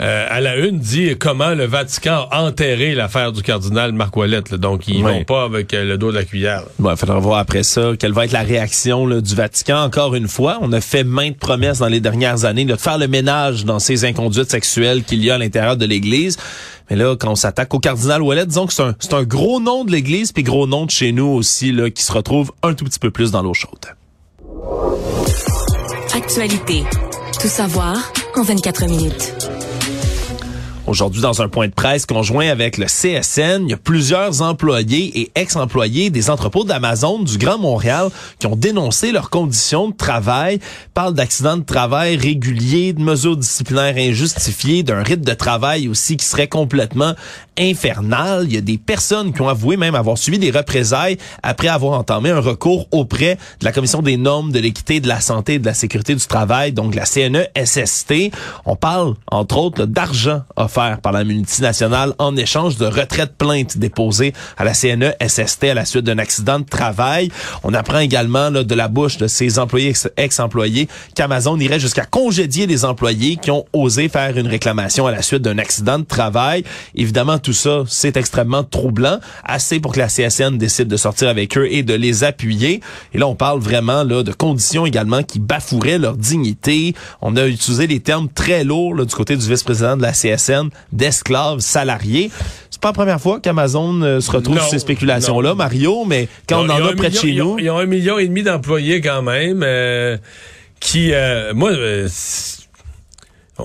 euh, 0.00 0.26
à 0.28 0.40
la 0.40 0.56
une 0.56 0.78
dit 0.78 1.16
comment 1.18 1.54
le 1.54 1.64
Vatican 1.64 2.28
a 2.30 2.42
enterré 2.44 2.94
l'affaire 2.94 3.32
du 3.32 3.42
cardinal 3.42 3.92
Marc 3.92 4.16
Ouellette. 4.16 4.54
Donc, 4.54 4.86
ils 4.86 5.02
vont 5.02 5.24
pas 5.24 5.44
avec 5.44 5.74
euh, 5.74 5.84
le 5.84 5.98
dos 5.98 6.10
de 6.12 6.16
la 6.16 6.24
cuillère. 6.24 6.60
là. 6.60 6.68
Bon, 6.78 6.90
il 6.92 6.96
faudra 6.96 7.18
voir 7.18 7.38
après 7.38 7.64
ça 7.64 7.92
quelle 7.98 8.12
va 8.12 8.24
être 8.24 8.32
la 8.32 8.42
réaction 8.42 9.06
là, 9.06 9.20
du 9.20 9.34
Vatican. 9.34 9.82
Encore 9.82 10.14
une 10.14 10.28
fois, 10.28 10.58
on 10.60 10.72
a 10.72 10.80
fait 10.80 11.02
maintes 11.02 11.38
promesses 11.38 11.78
dans 11.78 11.88
les 11.88 12.00
dernières 12.00 12.44
années 12.44 12.64
là, 12.64 12.76
de 12.76 12.80
faire 12.80 12.98
le 12.98 13.08
ménage 13.08 13.64
dans 13.64 13.80
ces 13.80 14.04
inconduites 14.04 14.50
sexuelles 14.50 15.02
qu'il 15.02 15.24
y 15.24 15.30
a 15.30 15.34
à 15.34 15.38
l'intérieur 15.38 15.76
de 15.76 15.84
l'Église. 15.84 16.36
Mais 16.90 16.96
là, 16.96 17.16
quand 17.16 17.32
on 17.32 17.36
s'attaque 17.36 17.74
au 17.74 17.80
cardinal 17.80 18.22
Ouellet, 18.22 18.46
disons 18.46 18.66
que 18.66 18.72
c'est 18.72 18.82
un, 18.82 18.94
c'est 18.98 19.14
un 19.14 19.24
gros 19.24 19.60
nom 19.60 19.84
de 19.84 19.92
l'Église, 19.92 20.32
puis 20.32 20.42
gros 20.42 20.66
nom 20.66 20.86
de 20.86 20.90
chez 20.90 21.12
nous 21.12 21.26
aussi, 21.26 21.72
là, 21.72 21.90
qui 21.90 22.02
se 22.02 22.12
retrouve 22.12 22.52
un 22.62 22.74
tout 22.74 22.84
petit 22.84 22.98
peu 22.98 23.10
plus 23.10 23.30
dans 23.30 23.42
l'eau 23.42 23.54
chaude. 23.54 23.84
Actualité. 26.14 26.84
Tout 27.40 27.48
savoir 27.48 27.96
en 28.36 28.42
24 28.42 28.86
minutes. 28.86 29.34
Aujourd'hui, 30.88 31.20
dans 31.20 31.42
un 31.42 31.48
point 31.50 31.68
de 31.68 31.74
presse 31.74 32.06
conjoint 32.06 32.48
avec 32.48 32.78
le 32.78 32.86
CSN, 32.86 33.64
il 33.64 33.68
y 33.68 33.74
a 33.74 33.76
plusieurs 33.76 34.40
employés 34.40 35.20
et 35.20 35.30
ex-employés 35.34 36.08
des 36.08 36.30
entrepôts 36.30 36.64
d'Amazon 36.64 37.18
du 37.18 37.36
Grand 37.36 37.58
Montréal 37.58 38.08
qui 38.38 38.46
ont 38.46 38.56
dénoncé 38.56 39.12
leurs 39.12 39.28
conditions 39.28 39.90
de 39.90 39.94
travail, 39.94 40.60
parlent 40.94 41.12
d'accidents 41.12 41.58
de 41.58 41.62
travail 41.62 42.16
réguliers, 42.16 42.94
de 42.94 43.02
mesures 43.02 43.36
disciplinaires 43.36 43.96
injustifiées, 43.98 44.82
d'un 44.82 45.02
rythme 45.02 45.26
de 45.26 45.34
travail 45.34 45.88
aussi 45.88 46.16
qui 46.16 46.24
serait 46.24 46.48
complètement 46.48 47.12
infernal. 47.58 48.46
Il 48.46 48.54
y 48.54 48.56
a 48.56 48.62
des 48.62 48.78
personnes 48.78 49.34
qui 49.34 49.42
ont 49.42 49.48
avoué 49.48 49.76
même 49.76 49.94
avoir 49.94 50.16
subi 50.16 50.38
des 50.38 50.50
représailles 50.50 51.18
après 51.42 51.68
avoir 51.68 51.98
entamé 51.98 52.30
un 52.30 52.40
recours 52.40 52.88
auprès 52.92 53.36
de 53.60 53.64
la 53.66 53.72
Commission 53.72 54.00
des 54.00 54.16
normes 54.16 54.52
de 54.52 54.58
l'équité, 54.58 55.00
de 55.00 55.08
la 55.08 55.20
santé 55.20 55.54
et 55.54 55.58
de 55.58 55.66
la 55.66 55.74
sécurité 55.74 56.14
du 56.14 56.24
travail, 56.24 56.72
donc 56.72 56.94
la 56.94 57.04
CNESST. 57.04 58.30
On 58.64 58.76
parle, 58.76 59.16
entre 59.30 59.58
autres, 59.58 59.84
d'argent 59.84 60.44
offert 60.56 60.77
par 61.02 61.12
la 61.12 61.24
multinationale 61.24 62.14
en 62.18 62.36
échange 62.36 62.76
de 62.76 62.86
retraite 62.86 63.32
plainte 63.36 63.78
déposée 63.78 64.32
à 64.56 64.64
la 64.64 64.74
CNESST 64.74 65.64
à 65.64 65.74
la 65.74 65.84
suite 65.84 66.04
d'un 66.04 66.18
accident 66.18 66.60
de 66.60 66.64
travail. 66.64 67.30
On 67.64 67.74
apprend 67.74 67.98
également 67.98 68.50
là, 68.50 68.62
de 68.62 68.74
la 68.74 68.88
bouche 68.88 69.16
de 69.18 69.26
ces 69.26 69.58
employés 69.58 69.88
ex- 69.88 70.08
ex-employés 70.16 70.88
qu'Amazon 71.14 71.58
irait 71.58 71.80
jusqu'à 71.80 72.04
congédier 72.04 72.66
des 72.66 72.84
employés 72.84 73.36
qui 73.36 73.50
ont 73.50 73.64
osé 73.72 74.08
faire 74.08 74.36
une 74.38 74.46
réclamation 74.46 75.06
à 75.06 75.10
la 75.10 75.22
suite 75.22 75.42
d'un 75.42 75.58
accident 75.58 75.98
de 75.98 76.04
travail. 76.04 76.62
Évidemment, 76.94 77.38
tout 77.38 77.52
ça, 77.52 77.82
c'est 77.88 78.16
extrêmement 78.16 78.62
troublant, 78.62 79.18
assez 79.44 79.80
pour 79.80 79.92
que 79.92 79.98
la 79.98 80.06
CSN 80.08 80.58
décide 80.58 80.88
de 80.88 80.96
sortir 80.96 81.28
avec 81.28 81.56
eux 81.58 81.66
et 81.70 81.82
de 81.82 81.94
les 81.94 82.22
appuyer. 82.24 82.80
Et 83.12 83.18
là, 83.18 83.26
on 83.26 83.34
parle 83.34 83.58
vraiment 83.60 84.04
là 84.04 84.22
de 84.22 84.32
conditions 84.32 84.86
également 84.86 85.22
qui 85.22 85.40
bafoueraient 85.40 85.98
leur 85.98 86.16
dignité. 86.16 86.94
On 87.20 87.36
a 87.36 87.46
utilisé 87.46 87.86
des 87.86 88.00
termes 88.00 88.28
très 88.28 88.62
lourds 88.62 88.94
là, 88.94 89.04
du 89.04 89.14
côté 89.14 89.36
du 89.36 89.48
vice-président 89.48 89.96
de 89.96 90.02
la 90.02 90.12
CSN, 90.12 90.67
d'esclaves 90.92 91.60
salariés. 91.60 92.30
C'est 92.70 92.80
pas 92.80 92.88
la 92.88 92.94
première 92.94 93.20
fois 93.20 93.40
qu'Amazon 93.40 94.02
euh, 94.02 94.20
se 94.20 94.30
retrouve 94.30 94.56
Non, 94.56 94.60
sur 94.62 94.70
ces 94.70 94.78
spéculations-là. 94.78 95.54
Mario, 95.54 96.04
mais 96.04 96.28
quand 96.48 96.64
on 96.64 96.68
en 96.68 96.84
a 96.84 96.92
près 96.94 97.10
de 97.10 97.16
chez 97.16 97.34
nous... 97.34 97.58
Ils 97.58 97.70
ont 97.70 97.78
un 97.78 97.86
million 97.86 98.18
et 98.18 98.28
demi 98.28 98.42
d'employés 98.42 99.00
quand 99.00 99.22
même. 99.22 99.62
euh, 99.62 100.16
qui, 100.80 101.12
euh, 101.12 101.54
moi, 101.54 101.70
euh, 101.72 102.08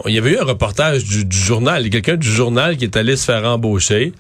il 0.05 0.13
y 0.13 0.17
avait 0.17 0.31
eu 0.31 0.37
un 0.39 0.45
reportage 0.45 1.03
du, 1.03 1.25
du 1.25 1.37
journal, 1.37 1.89
quelqu'un 1.89 2.15
du 2.15 2.27
journal 2.27 2.77
qui 2.77 2.85
est 2.85 2.97
allé 2.97 3.15
se 3.15 3.25
faire 3.25 3.43
embaucher. 3.45 4.13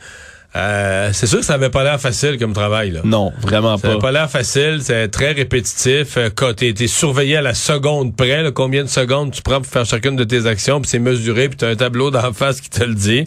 Euh, 0.55 1.09
c'est 1.13 1.25
sûr 1.25 1.39
que 1.39 1.45
ça 1.45 1.55
avait 1.55 1.69
pas 1.71 1.83
l'air 1.83 1.99
facile 1.99 2.37
comme 2.37 2.53
travail. 2.53 2.91
Là. 2.91 2.99
Non, 3.03 3.33
vraiment 3.41 3.77
Ça 3.77 3.81
pas. 3.87 3.91
avait 3.93 3.99
pas 4.01 4.11
l'air 4.11 4.29
facile, 4.29 4.79
c'est 4.81 5.07
très 5.07 5.31
répétitif. 5.31 6.17
Euh, 6.17 6.29
Quand 6.35 6.53
t'es 6.53 6.73
t'es 6.73 6.85
surveillé 6.87 7.37
à 7.37 7.41
la 7.41 7.53
seconde 7.55 8.15
près, 8.15 8.43
là, 8.43 8.51
combien 8.51 8.83
de 8.83 8.89
secondes 8.89 9.31
tu 9.31 9.41
prends 9.41 9.61
pour 9.61 9.71
faire 9.71 9.85
chacune 9.85 10.15
de 10.15 10.23
tes 10.23 10.45
actions, 10.45 10.79
puis 10.79 10.89
c'est 10.89 10.99
mesuré, 10.99 11.49
puis 11.49 11.57
t'as 11.57 11.69
un 11.69 11.75
tableau 11.75 12.11
d'en 12.11 12.33
face 12.33 12.61
qui 12.61 12.69
te 12.69 12.83
le 12.83 12.93
dit. 12.93 13.25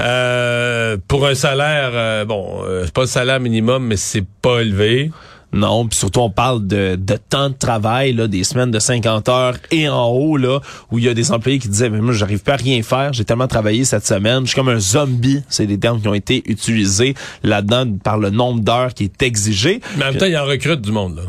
Euh, 0.00 0.96
pour 1.06 1.26
un 1.26 1.34
salaire, 1.34 1.90
euh, 1.92 2.24
bon, 2.24 2.62
c'est 2.84 2.92
pas 2.92 3.02
le 3.02 3.06
salaire 3.06 3.40
minimum, 3.40 3.86
mais 3.86 3.96
c'est 3.96 4.24
pas 4.42 4.60
élevé. 4.60 5.10
Non, 5.52 5.86
puis 5.86 5.98
surtout 5.98 6.20
on 6.20 6.30
parle 6.30 6.66
de, 6.66 6.96
de 6.96 7.16
temps 7.16 7.48
de 7.48 7.54
travail, 7.54 8.12
là, 8.12 8.28
des 8.28 8.44
semaines 8.44 8.70
de 8.70 8.78
50 8.78 9.28
heures 9.28 9.56
et 9.70 9.88
en 9.88 10.06
haut, 10.08 10.36
là, 10.36 10.60
où 10.90 10.98
il 10.98 11.04
y 11.04 11.08
a 11.08 11.14
des 11.14 11.32
employés 11.32 11.58
qui 11.58 11.68
disaient, 11.68 11.88
mais 11.88 12.00
moi, 12.00 12.12
j'arrive 12.12 12.40
pas 12.40 12.54
à 12.54 12.56
rien 12.56 12.82
faire, 12.82 13.12
j'ai 13.12 13.24
tellement 13.24 13.48
travaillé 13.48 13.84
cette 13.84 14.06
semaine, 14.06 14.42
je 14.42 14.48
suis 14.48 14.56
comme 14.56 14.68
un 14.68 14.78
zombie. 14.78 15.42
C'est 15.48 15.66
des 15.66 15.78
termes 15.78 16.00
qui 16.00 16.08
ont 16.08 16.14
été 16.14 16.42
utilisés 16.46 17.14
là-dedans 17.42 17.86
par 18.02 18.18
le 18.18 18.30
nombre 18.30 18.60
d'heures 18.60 18.92
qui 18.92 19.04
est 19.04 19.22
exigé. 19.22 19.80
Mais 19.96 20.04
en 20.04 20.08
même 20.08 20.18
temps, 20.18 20.26
il 20.26 20.36
en 20.36 20.44
recrute 20.44 20.80
du 20.80 20.92
monde, 20.92 21.16
là. 21.16 21.22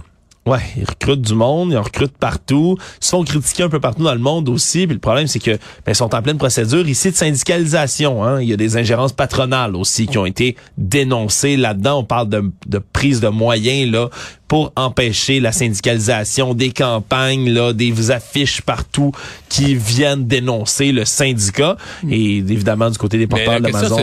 Ouais, 0.49 0.57
ils 0.77 0.83
recrutent 0.83 1.21
du 1.21 1.35
monde, 1.35 1.71
ils 1.71 1.77
en 1.77 1.83
recrutent 1.83 2.17
partout, 2.17 2.75
ils 2.99 3.05
se 3.05 3.11
font 3.11 3.23
critiquer 3.23 3.61
un 3.61 3.69
peu 3.69 3.79
partout 3.79 4.03
dans 4.03 4.13
le 4.13 4.19
monde 4.19 4.49
aussi. 4.49 4.87
Puis 4.87 4.95
le 4.95 4.99
problème, 4.99 5.27
c'est 5.27 5.37
que 5.37 5.51
ben, 5.51 5.59
ils 5.89 5.95
sont 5.95 6.15
en 6.15 6.21
pleine 6.23 6.39
procédure 6.39 6.87
ici 6.87 7.11
de 7.11 7.15
syndicalisation. 7.15 8.23
Hein. 8.23 8.41
Il 8.41 8.49
y 8.49 8.53
a 8.53 8.57
des 8.57 8.75
ingérences 8.75 9.13
patronales 9.13 9.75
aussi 9.75 10.07
qui 10.07 10.17
ont 10.17 10.25
été 10.25 10.55
dénoncées 10.75 11.55
là-dedans. 11.55 11.99
On 11.99 12.03
parle 12.03 12.29
de, 12.29 12.51
de 12.65 12.79
prise 12.79 13.19
de 13.19 13.27
moyens 13.27 13.91
là 13.91 14.09
pour 14.47 14.73
empêcher 14.75 15.39
la 15.39 15.51
syndicalisation 15.51 16.55
des 16.55 16.71
campagnes, 16.71 17.51
là, 17.51 17.71
des 17.71 18.09
affiches 18.09 18.61
partout 18.61 19.11
qui 19.47 19.75
viennent 19.75 20.25
dénoncer 20.25 20.91
le 20.91 21.05
syndicat. 21.05 21.77
Et 22.09 22.37
évidemment, 22.37 22.89
du 22.89 22.97
côté 22.97 23.19
des 23.19 23.27
porteurs 23.27 23.61
d'Amazon. 23.61 23.99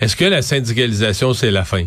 Est-ce 0.00 0.14
que 0.14 0.24
la 0.24 0.42
syndicalisation, 0.42 1.34
c'est 1.34 1.50
la 1.50 1.64
fin? 1.64 1.86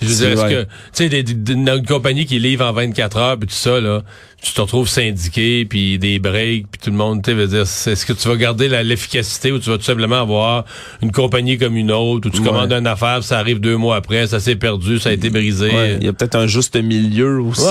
Je 0.00 0.06
veux 0.06 0.14
dire, 0.14 0.30
est-ce 0.32 0.54
que, 0.54 0.62
tu 0.94 1.08
sais, 1.10 1.52
une 1.52 1.86
compagnie 1.86 2.26
qui 2.26 2.38
livre 2.38 2.64
en 2.64 2.72
24 2.72 3.16
heures, 3.16 3.38
puis 3.38 3.48
tout 3.48 3.54
ça, 3.54 3.80
là, 3.80 4.02
tu 4.40 4.52
te 4.52 4.60
retrouves 4.60 4.88
syndiqué, 4.88 5.64
puis 5.64 5.98
des 5.98 6.18
breaks, 6.18 6.66
puis 6.70 6.80
tout 6.80 6.90
le 6.90 6.96
monde, 6.96 7.22
tu 7.22 7.32
veux 7.32 7.48
dire, 7.48 7.62
est-ce 7.62 8.06
que 8.06 8.12
tu 8.12 8.28
vas 8.28 8.36
garder 8.36 8.68
l'efficacité 8.84 9.50
ou 9.50 9.58
tu 9.58 9.68
vas 9.68 9.78
tout 9.78 9.84
simplement 9.84 10.20
avoir 10.20 10.64
une 11.02 11.10
compagnie 11.10 11.58
comme 11.58 11.76
une 11.76 11.90
autre, 11.90 12.28
où 12.28 12.30
tu 12.30 12.40
commandes 12.42 12.72
une 12.72 12.86
affaire, 12.86 13.24
ça 13.24 13.38
arrive 13.38 13.58
deux 13.58 13.76
mois 13.76 13.96
après, 13.96 14.26
ça 14.28 14.38
s'est 14.38 14.56
perdu, 14.56 14.98
ça 15.00 15.10
a 15.10 15.12
été 15.12 15.30
brisé. 15.30 15.70
Il 16.00 16.04
y 16.04 16.08
a 16.08 16.12
peut-être 16.12 16.36
un 16.36 16.46
juste 16.46 16.76
milieu 16.76 17.40
aussi 17.40 17.66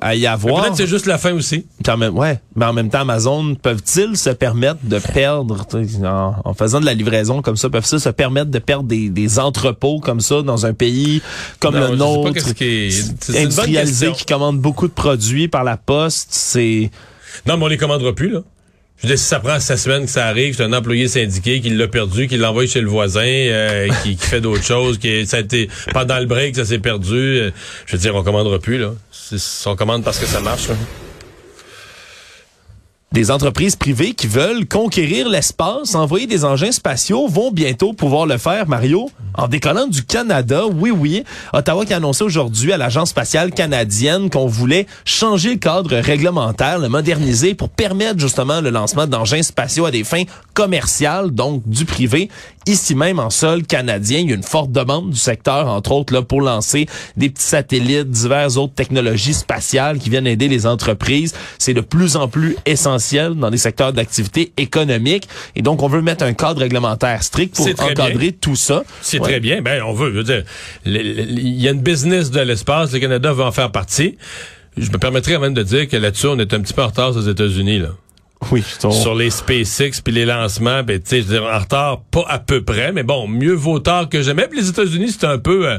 à, 0.00 0.14
y 0.14 0.26
avoir. 0.26 0.62
Peut-être 0.62 0.76
c'est 0.76 0.86
juste 0.86 1.06
la 1.06 1.18
fin 1.18 1.32
aussi. 1.32 1.66
Quand 1.84 1.96
même, 1.96 2.16
ouais. 2.16 2.40
Mais 2.54 2.64
en 2.64 2.72
même 2.72 2.88
temps, 2.88 3.00
Amazon, 3.00 3.54
peuvent-ils 3.54 4.16
se 4.16 4.30
permettre 4.30 4.78
de 4.84 4.98
perdre, 4.98 5.66
en, 6.04 6.34
en, 6.44 6.54
faisant 6.54 6.80
de 6.80 6.86
la 6.86 6.94
livraison 6.94 7.42
comme 7.42 7.56
ça, 7.56 7.68
peuvent-ils 7.68 8.00
se 8.00 8.08
permettre 8.08 8.50
de 8.50 8.58
perdre 8.58 8.84
des, 8.84 9.08
des 9.08 9.38
entrepôts 9.38 10.00
comme 10.00 10.20
ça 10.20 10.42
dans 10.42 10.66
un 10.66 10.72
pays 10.72 11.20
comme 11.60 11.76
le 11.76 11.96
nôtre, 11.96 12.54
qui 12.54 12.90
industrialisé, 13.36 14.12
qui 14.12 14.24
commande 14.24 14.58
beaucoup 14.58 14.88
de 14.88 14.92
produits 14.92 15.48
par 15.48 15.64
la 15.64 15.76
poste, 15.76 15.95
Non, 17.46 17.56
mais 17.56 17.64
on 17.64 17.68
les 17.68 17.76
commandera 17.76 18.14
plus, 18.14 18.30
là. 18.30 18.40
Je 18.98 19.02
veux 19.02 19.08
dire, 19.08 19.18
si 19.18 19.26
ça 19.26 19.40
prend 19.40 19.60
six 19.60 19.76
semaines 19.76 20.06
que 20.06 20.10
ça 20.10 20.26
arrive, 20.26 20.56
c'est 20.56 20.62
un 20.62 20.72
employé 20.72 21.06
syndiqué 21.06 21.60
qui 21.60 21.68
l'a 21.68 21.86
perdu, 21.86 22.28
qui 22.28 22.38
l'envoie 22.38 22.66
chez 22.66 22.80
le 22.80 22.88
voisin, 22.88 23.26
euh, 23.26 23.88
qui, 24.02 24.16
fait 24.16 24.40
d'autres 24.40 24.64
choses, 24.64 24.96
qui 24.98 25.26
ça 25.26 25.36
a 25.36 25.40
été 25.40 25.68
pendant 25.92 26.18
le 26.18 26.24
break, 26.24 26.56
ça 26.56 26.64
s'est 26.64 26.78
perdu. 26.78 27.14
Euh, 27.14 27.50
je 27.84 27.92
veux 27.92 27.98
dire, 27.98 28.14
on 28.14 28.22
commandera 28.22 28.58
plus 28.58 28.78
là. 28.78 28.92
On 29.66 29.76
commande 29.76 30.02
parce 30.02 30.18
que 30.18 30.26
ça 30.26 30.40
marche. 30.40 30.68
Là. 30.68 30.76
Des 33.12 33.30
entreprises 33.30 33.76
privées 33.76 34.12
qui 34.12 34.26
veulent 34.26 34.66
conquérir 34.66 35.28
l'espace, 35.28 35.94
envoyer 35.94 36.26
des 36.26 36.44
engins 36.44 36.72
spatiaux, 36.72 37.28
vont 37.28 37.50
bientôt 37.50 37.92
pouvoir 37.92 38.26
le 38.26 38.36
faire, 38.36 38.68
Mario, 38.68 39.10
en 39.34 39.48
décollant 39.48 39.86
du 39.86 40.04
Canada. 40.04 40.66
Oui, 40.66 40.90
oui. 40.90 41.24
Ottawa 41.52 41.86
qui 41.86 41.94
a 41.94 41.96
annoncé 41.96 42.24
aujourd'hui 42.24 42.72
à 42.72 42.76
l'Agence 42.76 43.10
spatiale 43.10 43.52
canadienne 43.52 44.28
qu'on 44.28 44.46
voulait 44.46 44.86
changer 45.04 45.50
le 45.50 45.56
cadre 45.56 45.96
réglementaire, 45.96 46.78
le 46.78 46.88
moderniser 46.88 47.54
pour 47.54 47.70
permettre 47.70 48.18
justement 48.18 48.60
le 48.60 48.70
lancement 48.70 49.06
d'engins 49.06 49.42
spatiaux 49.42 49.86
à 49.86 49.90
des 49.90 50.04
fins 50.04 50.24
commerciales, 50.56 51.32
donc 51.32 51.68
du 51.68 51.84
privé. 51.84 52.30
Ici 52.66 52.94
même 52.94 53.20
en 53.20 53.28
sol 53.28 53.62
canadien, 53.64 54.20
il 54.20 54.30
y 54.30 54.32
a 54.32 54.34
une 54.34 54.42
forte 54.42 54.72
demande 54.72 55.10
du 55.10 55.18
secteur, 55.18 55.68
entre 55.68 55.92
autres, 55.92 56.14
là, 56.14 56.22
pour 56.22 56.40
lancer 56.40 56.86
des 57.16 57.28
petits 57.28 57.44
satellites, 57.44 58.10
diverses 58.10 58.56
autres 58.56 58.74
technologies 58.74 59.34
spatiales 59.34 59.98
qui 59.98 60.08
viennent 60.08 60.26
aider 60.26 60.48
les 60.48 60.66
entreprises. 60.66 61.34
C'est 61.58 61.74
de 61.74 61.82
plus 61.82 62.16
en 62.16 62.26
plus 62.26 62.56
essentiel 62.64 63.34
dans 63.34 63.50
des 63.50 63.58
secteurs 63.58 63.92
d'activité 63.92 64.52
économique. 64.56 65.28
Et 65.56 65.62
donc, 65.62 65.82
on 65.82 65.88
veut 65.88 66.00
mettre 66.00 66.24
un 66.24 66.32
cadre 66.32 66.60
réglementaire 66.60 67.22
strict 67.22 67.54
pour 67.54 67.68
encadrer 67.68 68.32
tout 68.32 68.56
ça. 68.56 68.82
C'est 69.02 69.20
très 69.20 69.40
bien. 69.40 69.60
Ben, 69.60 69.82
on 69.82 69.92
veut. 69.92 70.24
dire, 70.24 70.42
il 70.86 71.60
y 71.60 71.68
a 71.68 71.70
une 71.70 71.82
business 71.82 72.30
de 72.30 72.40
l'espace. 72.40 72.92
Le 72.92 72.98
Canada 72.98 73.32
veut 73.34 73.44
en 73.44 73.52
faire 73.52 73.70
partie. 73.70 74.16
Je 74.78 74.90
me 74.90 74.98
permettrais 74.98 75.38
même 75.38 75.54
de 75.54 75.62
dire 75.62 75.86
que 75.86 75.98
là-dessus, 75.98 76.28
on 76.28 76.38
est 76.38 76.52
un 76.54 76.60
petit 76.60 76.72
peu 76.72 76.82
en 76.82 76.88
retard 76.88 77.14
aux 77.14 77.20
États-Unis, 77.20 77.78
là. 77.78 77.90
Oui, 78.52 78.62
sur 78.62 79.14
les 79.14 79.30
SpaceX 79.30 80.02
puis 80.04 80.12
les 80.12 80.26
lancements, 80.26 80.82
ben 80.82 81.00
tu 81.00 81.22
sais, 81.22 81.38
en 81.38 81.58
retard 81.58 82.02
pas 82.10 82.24
à 82.28 82.38
peu 82.38 82.62
près, 82.62 82.92
mais 82.92 83.02
bon, 83.02 83.26
mieux 83.26 83.54
vaut 83.54 83.78
tard 83.78 84.08
que 84.08 84.22
jamais. 84.22 84.46
Puis 84.46 84.60
les 84.60 84.68
États-Unis, 84.68 85.16
c'est 85.18 85.26
un 85.26 85.38
peu 85.38 85.68
euh, 85.68 85.78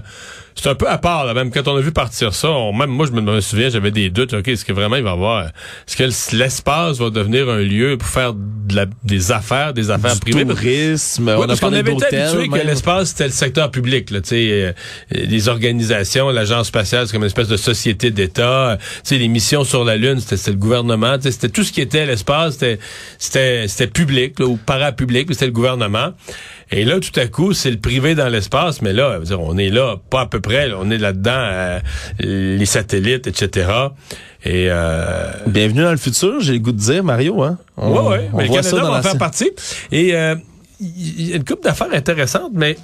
c'est 0.60 0.70
un 0.70 0.76
peu 0.76 0.90
à 0.90 0.98
part, 0.98 1.26
là, 1.26 1.34
même 1.34 1.52
quand 1.52 1.68
on 1.68 1.78
a 1.78 1.82
vu 1.82 1.92
partir 1.92 2.34
ça, 2.34 2.50
même 2.74 2.90
moi, 2.90 3.06
je 3.06 3.12
me, 3.12 3.42
souviens, 3.42 3.70
j'avais 3.70 3.92
des 3.92 4.10
doutes. 4.10 4.34
OK, 4.34 4.48
est-ce 4.48 4.66
que 4.66 4.74
vraiment 4.74 4.96
il 4.96 5.04
va 5.04 5.12
y 5.12 5.14
avoir... 5.14 5.46
Est-ce 5.46 5.96
que 5.96 6.36
l'espace 6.36 6.98
va 6.98 7.10
devenir 7.10 7.50
un 7.50 7.60
lieu 7.60 7.98
pour 7.98 8.10
faire 8.10 8.34
de 8.34 8.76
la, 8.76 8.86
des 9.04 9.32
affaires, 9.32 9.74
des 9.74 9.92
affaires 9.92 10.16
du 10.16 10.20
privées? 10.20 10.46
tourisme, 10.46 11.30
on 11.38 11.48
parce 11.48 11.60
qu'on 11.60 11.74
avait 11.74 11.94
été 11.94 12.18
habitué 12.18 12.48
que 12.50 12.66
l'espace, 12.66 13.10
c'était 13.10 13.26
le 13.26 13.32
secteur 13.32 13.72
public. 13.72 14.10
Là, 14.10 14.20
euh, 14.32 14.74
les 15.12 15.48
organisations, 15.48 16.30
l'Agence 16.30 16.68
spatiale, 16.68 17.08
c'est 17.08 17.14
comme 17.14 17.22
une 17.22 17.28
espèce 17.28 17.48
de 17.48 17.58
société 17.58 18.12
d'État. 18.12 18.78
les 19.10 19.28
missions 19.28 19.64
sur 19.64 19.84
la 19.84 19.96
Lune, 19.96 20.20
c'était 20.20 20.52
le 20.52 20.58
gouvernement. 20.58 21.18
C'était 21.22 21.50
tout 21.50 21.64
ce 21.64 21.72
qui 21.72 21.82
était 21.82 22.06
l'espace, 22.06 22.58
c'était 23.20 23.88
public 23.88 24.40
là, 24.40 24.46
ou 24.46 24.58
parapublic, 24.58 25.28
c'était 25.32 25.46
le 25.46 25.52
gouvernement. 25.52 26.14
Et 26.70 26.84
là, 26.84 27.00
tout 27.00 27.18
à 27.18 27.28
coup, 27.28 27.54
c'est 27.54 27.72
le 27.72 27.78
privé 27.78 28.14
dans 28.14 28.28
l'espace, 28.28 28.82
mais 28.82 28.92
là, 28.92 29.20
on 29.40 29.58
est 29.58 29.70
là, 29.70 29.96
pas 30.10 30.22
à 30.22 30.26
peu 30.26 30.42
près, 30.42 30.72
on 30.78 30.90
est 30.92 30.98
là-dedans, 30.98 31.32
euh, 31.34 31.80
les 32.20 32.66
satellites, 32.66 33.26
etc. 33.26 33.70
Et 34.44 34.68
euh... 34.70 35.32
Bienvenue 35.48 35.84
dans 35.84 35.92
le 35.92 35.98
futur, 35.98 36.42
j'ai 36.42 36.54
le 36.54 36.60
goût 36.60 36.74
de 36.74 36.80
dire, 36.80 37.04
Mario. 37.04 37.42
Hein? 37.42 37.58
Oui, 37.78 38.00
oui, 38.04 38.18
mais 38.34 38.48
le 38.48 38.54
Canada 38.54 38.82
va 38.82 39.00
en 39.00 39.02
faire 39.02 39.18
partie. 39.18 39.52
Et 39.94 40.14
euh, 40.14 40.36
il 40.82 41.30
y 41.30 41.34
a 41.34 41.38
une 41.38 41.46
couple 41.46 41.64
d'affaires 41.64 41.94
intéressantes, 41.94 42.52
mais 42.54 42.78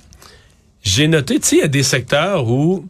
j'ai 0.81 1.07
noté, 1.07 1.39
tu 1.39 1.47
sais, 1.47 1.55
il 1.57 1.61
y 1.61 1.63
a 1.63 1.67
des 1.67 1.83
secteurs 1.83 2.49
où 2.49 2.85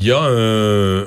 il 0.00 0.06
y 0.06 0.12
a 0.12 0.20
un, 0.20 1.06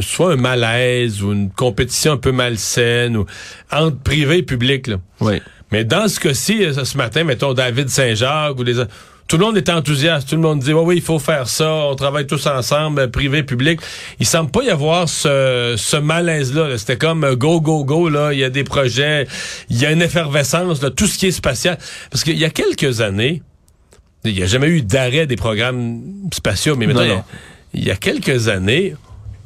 soit 0.00 0.32
un 0.32 0.36
malaise 0.36 1.22
ou 1.22 1.32
une 1.32 1.50
compétition 1.50 2.12
un 2.12 2.16
peu 2.16 2.32
malsaine 2.32 3.16
ou 3.16 3.26
entre 3.70 3.98
privé 3.98 4.38
et 4.38 4.42
public. 4.42 4.88
Là. 4.88 4.96
Oui. 5.20 5.40
Mais 5.72 5.84
dans 5.84 6.08
ce 6.08 6.20
cas-ci, 6.20 6.64
euh, 6.64 6.84
ce 6.84 6.96
matin, 6.96 7.24
mettons 7.24 7.52
David 7.52 7.88
Saint-Jacques 7.88 8.58
ou 8.58 8.62
les 8.62 8.80
tout 9.28 9.38
le 9.38 9.44
monde 9.44 9.56
est 9.56 9.68
enthousiaste. 9.68 10.28
Tout 10.28 10.36
le 10.36 10.42
monde 10.42 10.60
dit, 10.60 10.72
oui, 10.72 10.82
oui, 10.84 10.96
il 10.96 11.02
faut 11.02 11.18
faire 11.18 11.48
ça. 11.48 11.72
On 11.72 11.96
travaille 11.96 12.26
tous 12.26 12.46
ensemble, 12.46 13.00
euh, 13.00 13.08
privé, 13.08 13.42
public. 13.42 13.80
Il 14.20 14.26
semble 14.26 14.50
pas 14.50 14.62
y 14.62 14.70
avoir 14.70 15.08
ce, 15.08 15.74
ce 15.76 15.96
malaise-là. 15.96 16.78
C'était 16.78 16.96
comme 16.96 17.24
euh, 17.24 17.34
go, 17.34 17.60
go, 17.60 17.84
go. 17.84 18.08
Là, 18.08 18.32
il 18.32 18.38
y 18.38 18.44
a 18.44 18.50
des 18.50 18.62
projets, 18.62 19.26
il 19.68 19.78
y 19.78 19.86
a 19.86 19.90
une 19.90 20.02
effervescence. 20.02 20.80
Là, 20.80 20.90
tout 20.90 21.06
ce 21.06 21.18
qui 21.18 21.26
est 21.26 21.32
spatial. 21.32 21.76
Parce 22.10 22.22
qu'il 22.22 22.38
y 22.38 22.44
a 22.44 22.50
quelques 22.50 23.00
années, 23.00 23.42
il 24.24 24.34
n'y 24.34 24.42
a 24.42 24.46
jamais 24.46 24.68
eu 24.68 24.82
d'arrêt 24.82 25.26
des 25.26 25.36
programmes 25.36 26.02
spatiaux. 26.32 26.76
Mais 26.76 26.86
maintenant, 26.86 27.24
il 27.74 27.84
y 27.84 27.90
a 27.90 27.96
quelques 27.96 28.46
années, 28.46 28.94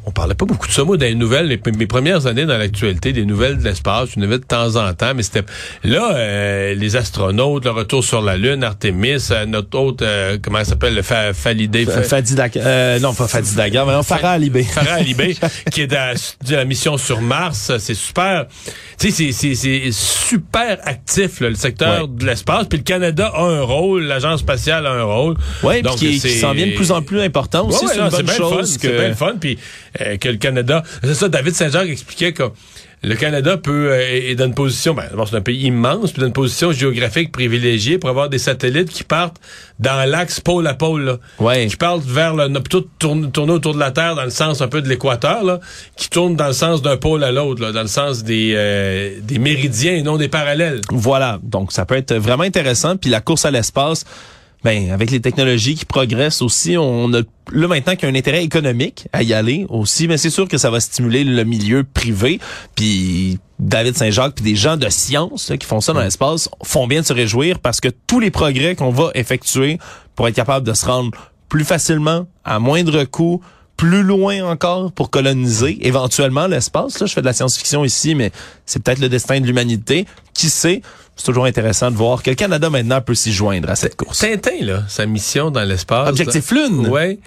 on 0.07 0.11
parlait 0.12 0.35
pas 0.35 0.47
beaucoup 0.47 0.66
de 0.66 0.73
ça, 0.73 0.85
moi, 0.85 0.97
dans 0.97 1.07
les 1.07 1.14
nouvelles, 1.14 1.59
mes 1.76 1.87
premières 1.87 2.26
années 2.26 2.47
dans 2.47 2.57
l'actualité, 2.57 3.12
des 3.12 3.26
nouvelles 3.26 3.59
de 3.59 3.64
l'espace, 3.64 4.14
une 4.16 4.23
nouvelle 4.23 4.40
de 4.40 4.45
temps 4.45 4.76
en 4.76 4.92
temps, 4.95 5.12
mais 5.14 5.23
c'était 5.23 5.45
là, 5.85 6.12
euh, 6.14 6.75
les 6.75 6.97
astronautes, 6.97 7.64
le 7.64 7.71
retour 7.71 8.02
sur 8.02 8.23
la 8.23 8.37
Lune, 8.37 8.64
Artemis, 8.64 9.28
euh, 9.30 9.47
notre 9.47 9.78
autre, 9.78 10.04
euh, 10.07 10.38
comment 10.42 10.59
elle 10.59 10.66
s'appelle, 10.66 10.95
le 10.95 11.02
fa 11.02 11.35
Falidé... 11.35 11.85
euh, 12.57 12.99
non, 12.99 13.14
pas 13.14 13.28
Fadidaga, 13.28 13.85
mais 13.85 13.92
non, 13.92 14.02
Farah 14.02 14.33
Alibé. 14.33 14.62
Farah 14.62 14.95
Alibé, 14.95 15.37
qui 15.71 15.83
est 15.83 15.87
de 15.87 16.54
la, 16.54 16.64
mission 16.64 16.97
sur 16.97 17.21
Mars, 17.21 17.73
c'est 17.78 17.95
super, 17.95 18.47
tu 18.99 19.11
sais, 19.11 19.33
c'est 19.33 19.90
super 19.92 20.78
actif, 20.85 21.40
le 21.40 21.54
secteur 21.54 22.09
de 22.09 22.25
l'espace, 22.25 22.66
puis 22.69 22.78
le 22.78 22.85
Canada 22.85 23.33
a 23.35 23.42
un 23.42 23.62
rôle, 23.62 24.04
l'Agence 24.04 24.40
spatiale 24.40 24.87
a 24.87 24.92
un 24.92 25.04
rôle. 25.04 25.37
Oui, 25.62 25.83
puis 25.83 25.95
qui, 25.97 26.21
qui 26.21 26.38
s'en 26.38 26.52
vient 26.52 26.66
de 26.66 26.75
plus 26.75 26.90
en 26.90 27.02
plus 27.02 27.21
important 27.21 27.66
aussi, 27.66 27.87
c'est 27.87 27.99
une 27.99 28.09
bonne 28.09 28.30
chose. 28.30 28.78
C'est 28.80 28.97
bien 28.97 29.14
fun, 29.14 29.35
puis 29.38 29.59
euh, 30.00 30.16
que 30.16 30.28
le 30.28 30.37
Canada. 30.37 30.82
C'est 31.02 31.14
ça, 31.14 31.28
David 31.28 31.54
Saint-Jacques 31.54 31.88
expliquait 31.88 32.32
que 32.32 32.44
le 33.02 33.14
Canada 33.14 33.56
peut 33.56 33.92
euh, 33.92 34.30
est 34.30 34.35
dans 34.35 34.44
une 34.44 34.54
position, 34.54 34.92
ben, 34.92 35.04
c'est 35.26 35.37
un 35.37 35.40
pays 35.40 35.62
immense, 35.66 36.12
puis 36.12 36.20
dans 36.20 36.26
une 36.26 36.35
position 36.35 36.70
géographique 36.70 37.32
privilégiée 37.32 37.99
pour 37.99 38.11
avoir 38.11 38.28
des 38.28 38.38
satellites 38.38 38.90
qui 38.90 39.04
partent 39.04 39.40
dans 39.78 40.06
l'axe 40.09 40.40
pôle 40.40 40.66
à 40.66 40.75
pôle, 40.75 41.04
là, 41.04 41.16
ouais. 41.38 41.66
qui 41.66 41.76
partent 41.76 42.04
vers 42.04 42.35
le, 42.35 42.52
plutôt 42.61 42.87
tourner, 42.99 43.30
tourner 43.30 43.52
autour 43.52 43.73
de 43.73 43.78
la 43.78 43.90
Terre 43.90 44.16
dans 44.16 44.25
le 44.25 44.30
sens 44.30 44.61
un 44.61 44.68
peu 44.68 44.82
de 44.82 44.88
l'équateur, 44.88 45.44
là, 45.44 45.61
qui 45.97 46.11
tournent 46.11 46.37
dans 46.37 46.49
le 46.49 46.52
sens 46.52 46.82
d'un 46.82 46.99
pôle 46.99 47.25
à 47.25 47.32
l'autre, 47.32 47.73
dans 47.73 47.82
le 47.82 47.88
sens 47.88 48.23
des 48.23 48.52
euh, 48.54 49.14
des 49.23 49.38
méridiens 49.38 49.94
et 49.94 50.02
non 50.02 50.18
des 50.18 50.28
parallèles. 50.28 50.82
Voilà, 50.90 51.38
donc 51.42 51.73
ça 51.73 51.87
peut 51.87 51.97
être 51.97 52.14
vraiment 52.14 52.44
intéressant. 52.44 52.97
Puis 52.99 53.09
la 53.09 53.23
course 53.23 53.47
à 53.47 53.50
l'espace 53.50 54.04
ben 54.62 54.90
avec 54.90 55.10
les 55.10 55.20
technologies 55.20 55.74
qui 55.74 55.84
progressent 55.84 56.42
aussi, 56.42 56.76
on 56.76 57.12
a 57.14 57.22
là 57.52 57.68
maintenant 57.68 57.96
qu'il 57.96 58.08
y 58.08 58.10
a 58.10 58.14
un 58.14 58.18
intérêt 58.18 58.44
économique 58.44 59.08
à 59.12 59.22
y 59.22 59.32
aller 59.32 59.66
aussi, 59.68 60.06
mais 60.06 60.18
c'est 60.18 60.30
sûr 60.30 60.48
que 60.48 60.58
ça 60.58 60.70
va 60.70 60.80
stimuler 60.80 61.24
le 61.24 61.44
milieu 61.44 61.84
privé. 61.84 62.40
Puis 62.74 63.38
David 63.58 63.96
Saint-Jacques 63.96 64.34
puis 64.34 64.44
des 64.44 64.56
gens 64.56 64.76
de 64.76 64.88
science 64.88 65.52
qui 65.58 65.66
font 65.66 65.80
ça 65.80 65.92
dans 65.92 66.00
l'espace 66.00 66.48
font 66.62 66.86
bien 66.86 67.00
de 67.00 67.06
se 67.06 67.12
réjouir 67.12 67.58
parce 67.58 67.80
que 67.80 67.88
tous 68.06 68.20
les 68.20 68.30
progrès 68.30 68.74
qu'on 68.74 68.90
va 68.90 69.10
effectuer 69.14 69.78
pour 70.14 70.28
être 70.28 70.34
capable 70.34 70.66
de 70.66 70.74
se 70.74 70.86
rendre 70.86 71.10
plus 71.48 71.64
facilement, 71.64 72.26
à 72.44 72.58
moindre 72.58 73.04
coût, 73.04 73.40
plus 73.76 74.02
loin 74.02 74.44
encore 74.44 74.92
pour 74.92 75.08
coloniser 75.08 75.78
éventuellement 75.86 76.46
l'espace. 76.46 77.00
Là, 77.00 77.06
je 77.06 77.14
fais 77.14 77.22
de 77.22 77.26
la 77.26 77.32
science-fiction 77.32 77.82
ici, 77.82 78.14
mais 78.14 78.30
c'est 78.66 78.82
peut-être 78.82 78.98
le 78.98 79.08
destin 79.08 79.40
de 79.40 79.46
l'humanité. 79.46 80.04
Qui 80.34 80.50
sait? 80.50 80.82
C'est 81.20 81.26
toujours 81.26 81.44
intéressant 81.44 81.90
de 81.90 81.96
voir 81.96 82.22
que 82.22 82.30
le 82.30 82.34
Canada 82.36 82.70
maintenant 82.70 83.02
peut 83.02 83.14
s'y 83.14 83.30
joindre 83.30 83.68
à 83.68 83.76
cette 83.76 83.94
course. 83.94 84.20
Tintin, 84.20 84.62
là, 84.62 84.84
sa 84.88 85.04
mission 85.04 85.50
dans 85.50 85.64
l'espace. 85.64 86.08
Objectif 86.08 86.50
Lune. 86.50 86.86
Ouais 86.88 87.18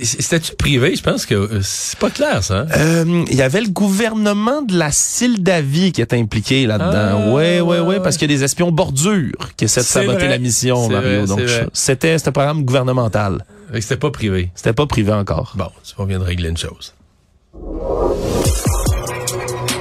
C'était-tu 0.00 0.54
privé? 0.56 0.96
Je 0.96 1.02
pense 1.02 1.26
que 1.26 1.34
euh, 1.34 1.60
c'est 1.62 1.98
pas 1.98 2.08
clair, 2.08 2.42
ça. 2.42 2.60
hein? 2.60 2.66
Euh, 2.78 3.24
Il 3.28 3.36
y 3.36 3.42
avait 3.42 3.60
le 3.60 3.68
gouvernement 3.68 4.62
de 4.62 4.74
la 4.78 4.90
Sildavie 4.90 5.92
qui 5.92 6.00
était 6.00 6.16
impliqué 6.16 6.64
là-dedans. 6.66 7.24
Ah, 7.28 7.34
ouais, 7.34 7.60
ouais, 7.60 7.60
ouais, 7.60 7.80
ouais, 7.80 8.00
parce 8.00 8.16
qu'il 8.16 8.30
y 8.30 8.34
a 8.34 8.36
des 8.38 8.42
espions 8.44 8.70
bordures 8.72 9.50
qui 9.58 9.66
essaient 9.66 9.80
de 9.82 9.84
saboter 9.86 10.18
vrai. 10.20 10.28
la 10.28 10.38
mission, 10.38 10.88
Mario. 10.88 11.26
vrai, 11.26 11.26
Donc, 11.26 11.68
c'était 11.74 12.16
un 12.26 12.32
programme 12.32 12.64
gouvernemental. 12.64 13.44
C'était 13.80 13.98
pas 13.98 14.10
privé. 14.10 14.50
C'était 14.54 14.72
pas 14.72 14.86
privé 14.86 15.12
encore. 15.12 15.52
Bon, 15.56 15.68
on 15.98 16.04
vient 16.06 16.20
de 16.20 16.24
régler 16.24 16.48
une 16.48 16.56
chose. 16.56 16.94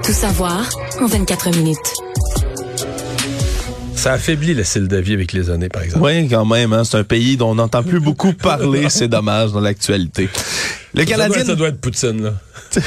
Tout 0.04 0.14
savoir 0.14 0.68
en 1.02 1.06
24 1.06 1.52
minutes. 1.58 1.94
Ça 3.98 4.14
affaiblit 4.14 4.54
la 4.54 4.64
style 4.64 4.88
de 4.88 4.98
vie 4.98 5.14
avec 5.14 5.34
les 5.34 5.50
années, 5.50 5.70
par 5.70 5.82
exemple. 5.82 6.06
Oui, 6.06 6.28
quand 6.30 6.46
même. 6.46 6.72
Hein, 6.72 6.84
c'est 6.84 6.98
un 6.98 7.04
pays 7.04 7.36
dont 7.36 7.50
on 7.50 7.56
n'entend 7.56 7.82
plus 7.82 8.00
beaucoup 8.00 8.32
parler. 8.32 8.90
C'est 8.90 9.08
dommage 9.08 9.52
dans 9.54 9.60
l'actualité. 9.60 10.30
Le 10.94 11.00
Ça 11.02 11.06
doit, 11.06 11.16
Canadien... 11.18 11.46
ça 11.46 11.56
doit 11.56 11.70
être 11.70 11.82
Poutine, 11.82 12.24
là. 12.24 12.34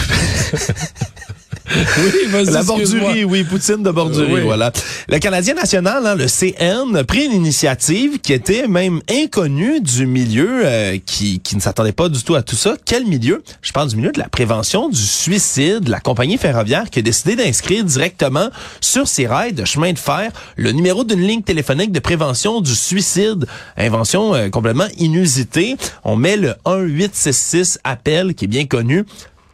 oui, 1.99 2.45
La 2.51 2.63
bordurie, 2.63 3.25
oui, 3.25 3.45
Poutine 3.45 3.83
de 3.83 3.91
bordurie, 3.91 4.33
Oui. 4.35 4.41
voilà. 4.43 4.73
Le 5.09 5.19
Canadien 5.19 5.55
national, 5.55 6.07
hein, 6.07 6.15
le 6.15 6.27
CN, 6.27 6.95
a 6.97 7.05
pris 7.05 7.25
une 7.27 7.33
initiative 7.33 8.21
qui 8.21 8.33
était 8.33 8.67
même 8.69 9.01
inconnue 9.11 9.81
du 9.81 10.07
milieu, 10.07 10.63
euh, 10.65 10.99
qui, 11.05 11.41
qui 11.41 11.57
ne 11.57 11.61
s'attendait 11.61 11.93
pas 11.93 12.09
du 12.09 12.23
tout 12.23 12.35
à 12.35 12.43
tout 12.43 12.57
ça. 12.57 12.77
Quel 12.85 13.05
milieu? 13.07 13.43
Je 13.63 13.73
parle 13.73 13.89
du 13.89 13.97
milieu 13.97 14.13
de 14.13 14.19
la 14.19 14.29
prévention 14.29 14.89
du 14.89 15.01
suicide. 15.01 15.89
La 15.89 16.01
compagnie 16.01 16.39
ferroviaire 16.39 16.91
qui 16.91 16.99
a 17.01 17.03
décidé 17.03 17.37
d'inscrire 17.37 17.85
directement 17.85 18.51
sur 18.81 19.09
ses 19.09 19.27
rails 19.27 19.53
de 19.53 19.65
chemin 19.65 19.93
de 19.93 19.99
fer 19.99 20.31
le 20.57 20.73
numéro 20.73 21.05
d'une 21.05 21.21
ligne 21.21 21.43
téléphonique 21.43 21.93
de 21.93 22.01
prévention 22.01 22.61
du 22.61 22.75
suicide. 22.75 23.47
Invention 23.77 24.35
euh, 24.35 24.49
complètement 24.49 24.89
inusitée. 24.99 25.77
On 26.05 26.17
met 26.17 26.37
le 26.37 26.55
1866 26.67 27.79
appel 27.85 28.35
qui 28.35 28.45
est 28.45 28.49
bien 28.49 28.67
connu 28.67 29.05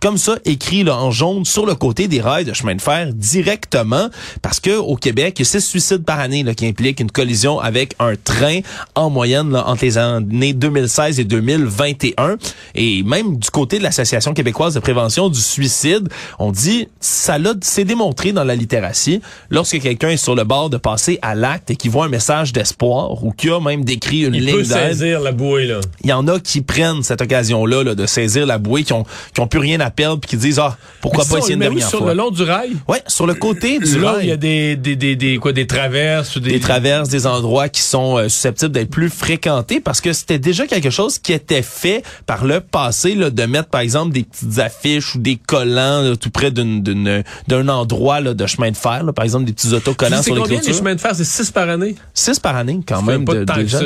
comme 0.01 0.19
ça, 0.19 0.37
écrit 0.45 0.85
là, 0.85 0.97
en 0.97 1.11
jaune 1.11 1.45
sur 1.45 1.67
le 1.67 1.75
côté 1.75 2.09
des 2.09 2.21
rails 2.21 2.45
de 2.45 2.53
chemin 2.53 2.75
de 2.75 2.81
fer 2.81 3.09
directement, 3.13 4.09
parce 4.43 4.61
que 4.61 4.77
au 4.77 4.97
Québec, 4.97 5.35
il 5.39 5.43
y 5.43 5.43
a 5.43 5.45
six 5.47 5.61
suicides 5.61 6.05
par 6.05 6.21
année 6.21 6.43
là, 6.43 6.55
qui 6.55 6.67
impliquent 6.67 7.01
une 7.01 7.11
collision 7.11 7.59
avec 7.61 7.95
un 7.99 8.15
train 8.17 8.61
en 8.95 9.11
moyenne 9.11 9.51
là, 9.51 9.67
entre 9.67 9.85
les 9.85 9.99
années 9.99 10.53
2016 10.53 11.21
et 11.21 11.25
2021. 11.25 12.37
Et 12.75 13.03
même 13.03 13.39
du 13.39 13.51
côté 13.51 13.79
de 13.79 13.83
l'Association 13.83 14.35
québécoise 14.35 14.75
de 14.75 14.81
prévention 14.81 15.29
du 15.29 15.41
suicide, 15.41 16.09
on 16.39 16.53
dit 16.53 16.89
ça 17.01 17.39
l'a 17.39 17.55
c'est 17.63 17.85
démontré 17.85 18.33
dans 18.33 18.45
la 18.45 18.55
littératie 18.55 19.21
lorsque 19.51 19.81
quelqu'un 19.81 20.11
est 20.11 20.17
sur 20.17 20.35
le 20.35 20.45
bord 20.45 20.71
de 20.71 20.77
passer 20.77 21.19
à 21.23 21.35
l'acte 21.35 21.71
et 21.71 21.77
qu'il 21.77 21.91
voit 21.91 22.07
un 22.07 22.09
message 22.09 22.53
d'espoir 22.53 23.25
ou 23.25 23.33
qu'il 23.33 23.51
a 23.51 23.61
même 23.61 23.85
décrit 23.85 24.23
une 24.23 24.35
Il 24.35 24.45
ligne 24.45 24.57
peut 24.57 24.65
saisir 24.65 25.21
la 25.21 25.33
bouée, 25.33 25.67
là. 25.67 25.81
il 26.03 26.11
y 26.11 26.13
en 26.13 26.27
a 26.29 26.39
qui 26.39 26.61
prennent 26.61 27.03
cette 27.03 27.23
occasion-là 27.23 27.83
là, 27.83 27.95
de 27.95 28.07
saisir 28.07 28.47
la 28.47 28.59
bouée, 28.59 28.85
qui 28.85 28.93
ont, 28.93 29.05
qui 29.35 29.41
ont 29.41 29.47
plus 29.47 29.61
rien 29.61 29.81
à 29.81 29.86
perdre, 29.91 30.21
puis 30.21 30.31
qui 30.31 30.37
disent 30.37 30.59
ah 30.59 30.77
pourquoi 31.01 31.25
Mais 31.25 31.31
pas 31.33 31.39
essayer 31.39 31.55
une 31.55 31.61
dernière 31.61 31.89
sur 31.89 31.99
fois? 32.01 32.09
le 32.13 32.15
long 32.19 32.31
du 32.31 32.43
rail? 32.43 32.77
Ouais, 32.89 33.03
sur 33.07 33.27
le 33.27 33.35
côté 33.35 33.79
du 33.79 33.99
là, 34.01 34.13
rail. 34.13 34.25
il 34.27 34.29
y 34.29 34.33
a 34.33 34.37
des, 34.37 34.77
des, 34.77 34.97
des, 34.97 35.17
des, 35.17 35.37
quoi, 35.39 35.53
des 35.53 35.67
traverses 35.67 36.37
ou 36.37 36.41
des... 36.41 36.51
des 36.53 36.61
traverses, 36.61 37.09
des 37.09 37.27
endroits 37.27 37.69
qui 37.69 37.83
sont 37.83 38.19
euh, 38.19 38.29
susceptibles 38.29 38.73
d'être 38.73 38.91
plus 38.91 39.11
fréquentés 39.11 39.81
parce 39.81 40.01
que 40.01 40.13
c'était 40.13 40.39
déjà 40.39 40.67
quelque 40.67 40.91
chose 40.91 41.19
qui 41.19 41.33
était 41.33 41.63
fait 41.63 42.03
par 42.27 42.45
le 42.45 42.61
passé 42.61 43.15
là, 43.15 43.31
de 43.31 43.43
mettre 43.45 43.69
par 43.69 43.81
exemple 43.81 44.13
des 44.13 44.23
petites 44.25 44.59
affiches 44.59 45.15
ou 45.15 45.19
des 45.19 45.37
collants 45.37 46.03
là, 46.03 46.17
tout 46.17 46.31
près 46.31 46.51
d'une 46.51 46.83
d'une- 46.83 47.23
d'un 47.49 47.69
endroit 47.69 48.21
là, 48.21 48.35
de 48.35 48.47
chemin 48.47 48.71
de 48.71 48.77
fer, 48.77 49.03
là, 49.05 49.13
par 49.13 49.25
exemple 49.25 49.45
des 49.45 49.53
petits 49.53 49.73
autocollants 49.73 50.23
sur 50.23 50.35
les 50.35 50.41
combien 50.43 50.57
les 50.57 50.63
clôtures. 50.63 50.79
chemins 50.81 50.95
de 50.95 51.01
fer? 51.01 51.13
C'est 51.15 51.25
six 51.25 51.51
par 51.51 51.69
année? 51.69 51.95
Six 52.15 52.39
par 52.41 52.57
année 52.57 52.81
quand 52.87 53.03
même 53.03 53.25
pas 53.25 53.35
de, 53.35 53.45
de 53.45 53.53
déjà. 53.53 53.81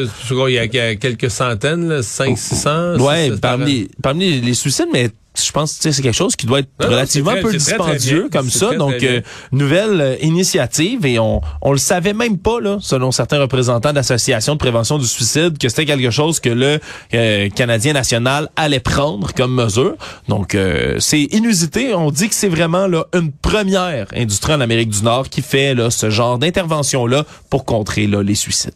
Il 0.48 0.52
y 0.54 0.58
a- 0.58 0.96
quelques 0.96 1.30
centaines, 1.30 1.88
là, 1.88 2.02
5 2.02 2.36
600. 2.38 2.96
Ouais, 2.98 3.32
parmi 3.40 3.64
les, 3.80 3.88
parmi 4.02 4.30
les, 4.30 4.40
les 4.40 4.54
suicides, 4.54 4.88
mais 4.92 5.10
je 5.34 5.52
pense 5.52 5.78
que 5.78 5.90
c'est 5.92 6.02
quelque 6.02 6.12
chose 6.14 6.34
qui 6.36 6.46
doit 6.46 6.58
être 6.58 6.68
Non, 6.80 6.88
relativement 6.88 7.30
très- 7.30 7.40
peu 7.40 7.52
c'est 7.58 7.76
très, 7.76 7.78
très 7.78 7.92
dispendieux 7.96 8.28
comme 8.32 8.50
ça. 8.50 8.74
Donc, 8.74 8.94
euh, 9.02 9.20
nouvelle 9.52 10.00
euh, 10.00 10.16
initiative 10.22 11.06
et 11.06 11.18
on 11.20 11.40
on 11.62 11.72
le 11.72 11.78
savait 11.78 12.12
même 12.12 12.36
pas 12.38 12.60
là, 12.60 12.78
selon 12.80 13.12
certains 13.12 13.38
représentants 13.40 13.92
d'associations 13.92 14.54
de 14.54 14.58
prévention 14.58 14.98
du 14.98 15.06
suicide, 15.06 15.56
que 15.56 15.68
c'était 15.68 15.86
quelque 15.86 16.10
chose 16.10 16.40
que 16.40 16.48
le 16.50 16.80
euh, 17.14 17.48
Canadien 17.50 17.92
national 17.92 18.48
allait 18.56 18.80
prendre 18.80 19.32
comme 19.32 19.54
mesure. 19.54 19.94
Donc, 20.28 20.54
euh, 20.54 20.96
c'est 20.98 21.22
inusité. 21.22 21.94
On 21.94 22.10
dit 22.10 22.28
que 22.28 22.34
c'est 22.34 22.48
vraiment 22.48 22.86
là 22.88 23.04
une 23.14 23.30
première 23.30 24.06
industrie 24.14 24.54
en 24.54 24.60
Amérique 24.60 24.90
du 24.90 25.02
Nord 25.02 25.28
qui 25.28 25.42
fait 25.42 25.74
là 25.74 25.90
ce 25.90 26.10
genre 26.10 26.38
d'intervention 26.38 27.06
là 27.06 27.24
pour 27.50 27.64
contrer 27.64 28.06
là 28.08 28.22
les 28.22 28.34
suicides. 28.34 28.72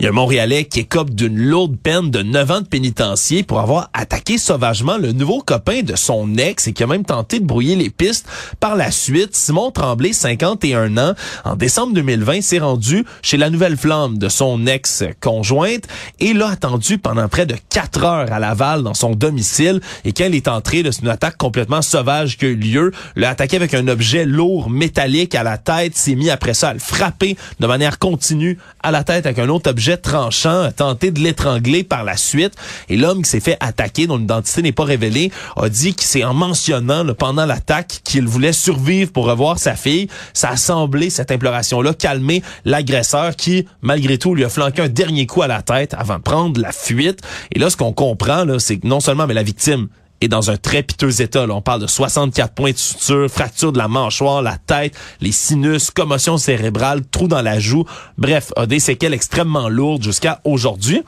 Il 0.00 0.04
y 0.04 0.06
a 0.06 0.10
un 0.10 0.14
Montréalais 0.14 0.64
qui 0.64 0.78
écope 0.78 1.10
d'une 1.10 1.36
lourde 1.36 1.76
peine 1.76 2.12
de 2.12 2.22
9 2.22 2.50
ans 2.52 2.60
de 2.60 2.68
pénitencier 2.68 3.42
pour 3.42 3.58
avoir 3.58 3.90
attaqué 3.92 4.38
sauvagement 4.38 4.96
le 4.96 5.10
nouveau 5.10 5.40
copain 5.40 5.82
de 5.82 5.96
son 5.96 6.36
ex 6.36 6.68
et 6.68 6.72
qui 6.72 6.84
a 6.84 6.86
même 6.86 7.04
tenté 7.04 7.40
de 7.40 7.44
brouiller 7.44 7.74
les 7.74 7.90
pistes. 7.90 8.24
Par 8.60 8.76
la 8.76 8.92
suite, 8.92 9.34
Simon 9.34 9.72
Tremblay, 9.72 10.12
51 10.12 10.96
ans, 10.98 11.14
en 11.44 11.56
décembre 11.56 11.94
2020, 11.94 12.42
s'est 12.42 12.60
rendu 12.60 13.04
chez 13.22 13.38
la 13.38 13.50
Nouvelle 13.50 13.76
Flamme 13.76 14.18
de 14.18 14.28
son 14.28 14.68
ex-conjointe 14.68 15.88
et 16.20 16.32
l'a 16.32 16.50
attendu 16.50 16.98
pendant 16.98 17.26
près 17.26 17.46
de 17.46 17.56
4 17.68 18.04
heures 18.04 18.32
à 18.32 18.38
Laval 18.38 18.84
dans 18.84 18.94
son 18.94 19.16
domicile. 19.16 19.80
Et 20.04 20.12
quand 20.12 20.26
il 20.26 20.36
est 20.36 20.46
entré, 20.46 20.84
c'est 20.92 21.02
une 21.02 21.08
attaque 21.08 21.36
complètement 21.36 21.82
sauvage 21.82 22.38
qui 22.38 22.44
a 22.44 22.48
eu 22.50 22.54
lieu. 22.54 22.92
L'a 23.16 23.30
attaqué 23.30 23.56
avec 23.56 23.74
un 23.74 23.88
objet 23.88 24.24
lourd, 24.26 24.70
métallique 24.70 25.34
à 25.34 25.42
la 25.42 25.58
tête, 25.58 25.96
s'est 25.96 26.14
mis 26.14 26.30
après 26.30 26.54
ça 26.54 26.68
à 26.68 26.74
le 26.74 26.78
frapper 26.78 27.36
de 27.58 27.66
manière 27.66 27.98
continue 27.98 28.58
à 28.80 28.92
la 28.92 29.02
tête 29.02 29.26
avec 29.26 29.40
un 29.40 29.48
autre 29.48 29.68
objet 29.68 29.87
tranchant, 29.96 30.62
a 30.62 30.72
tenté 30.72 31.10
de 31.10 31.20
l'étrangler 31.20 31.84
par 31.84 32.04
la 32.04 32.16
suite. 32.16 32.54
Et 32.88 32.96
l'homme 32.96 33.22
qui 33.22 33.30
s'est 33.30 33.40
fait 33.40 33.56
attaquer, 33.60 34.06
dont 34.06 34.16
l'identité 34.16 34.62
n'est 34.62 34.72
pas 34.72 34.84
révélée, 34.84 35.30
a 35.56 35.68
dit 35.68 35.94
que 35.94 36.02
c'est 36.02 36.24
en 36.24 36.34
mentionnant 36.34 37.04
pendant 37.14 37.46
l'attaque 37.46 38.00
qu'il 38.04 38.26
voulait 38.26 38.52
survivre 38.52 39.12
pour 39.12 39.26
revoir 39.26 39.58
sa 39.58 39.74
fille. 39.74 40.08
Ça 40.34 40.50
a 40.50 40.56
semblé, 40.56 41.10
cette 41.10 41.30
imploration-là, 41.30 41.94
calmer 41.94 42.42
l'agresseur 42.64 43.36
qui, 43.36 43.66
malgré 43.82 44.18
tout, 44.18 44.34
lui 44.34 44.44
a 44.44 44.48
flanqué 44.48 44.82
un 44.82 44.88
dernier 44.88 45.26
coup 45.26 45.42
à 45.42 45.46
la 45.46 45.62
tête 45.62 45.94
avant 45.98 46.18
de 46.18 46.22
prendre 46.22 46.60
la 46.60 46.72
fuite. 46.72 47.20
Et 47.52 47.58
là, 47.58 47.70
ce 47.70 47.76
qu'on 47.76 47.92
comprend, 47.92 48.44
c'est 48.58 48.78
que 48.78 48.86
non 48.86 49.00
seulement 49.00 49.26
mais 49.26 49.34
la 49.34 49.42
victime 49.42 49.88
est 50.20 50.28
dans 50.28 50.50
un 50.50 50.56
très 50.56 50.82
piteux 50.82 51.20
état. 51.20 51.46
On 51.48 51.62
parle 51.62 51.82
de 51.82 51.86
64 51.86 52.54
points 52.54 52.72
de 52.72 52.76
suture, 52.76 53.28
fracture 53.30 53.72
de 53.72 53.78
la 53.78 53.88
mâchoire, 53.88 54.42
la 54.42 54.56
tête, 54.56 54.94
les 55.20 55.32
sinus, 55.32 55.90
commotion 55.90 56.38
cérébrale, 56.38 57.02
trou 57.10 57.28
dans 57.28 57.42
la 57.42 57.58
joue. 57.58 57.84
Bref, 58.16 58.52
a 58.56 58.66
des 58.66 58.80
séquelles 58.80 59.14
extrêmement 59.14 59.68
lourdes 59.68 60.02
jusqu'à 60.02 60.40
aujourd'hui. 60.44 61.02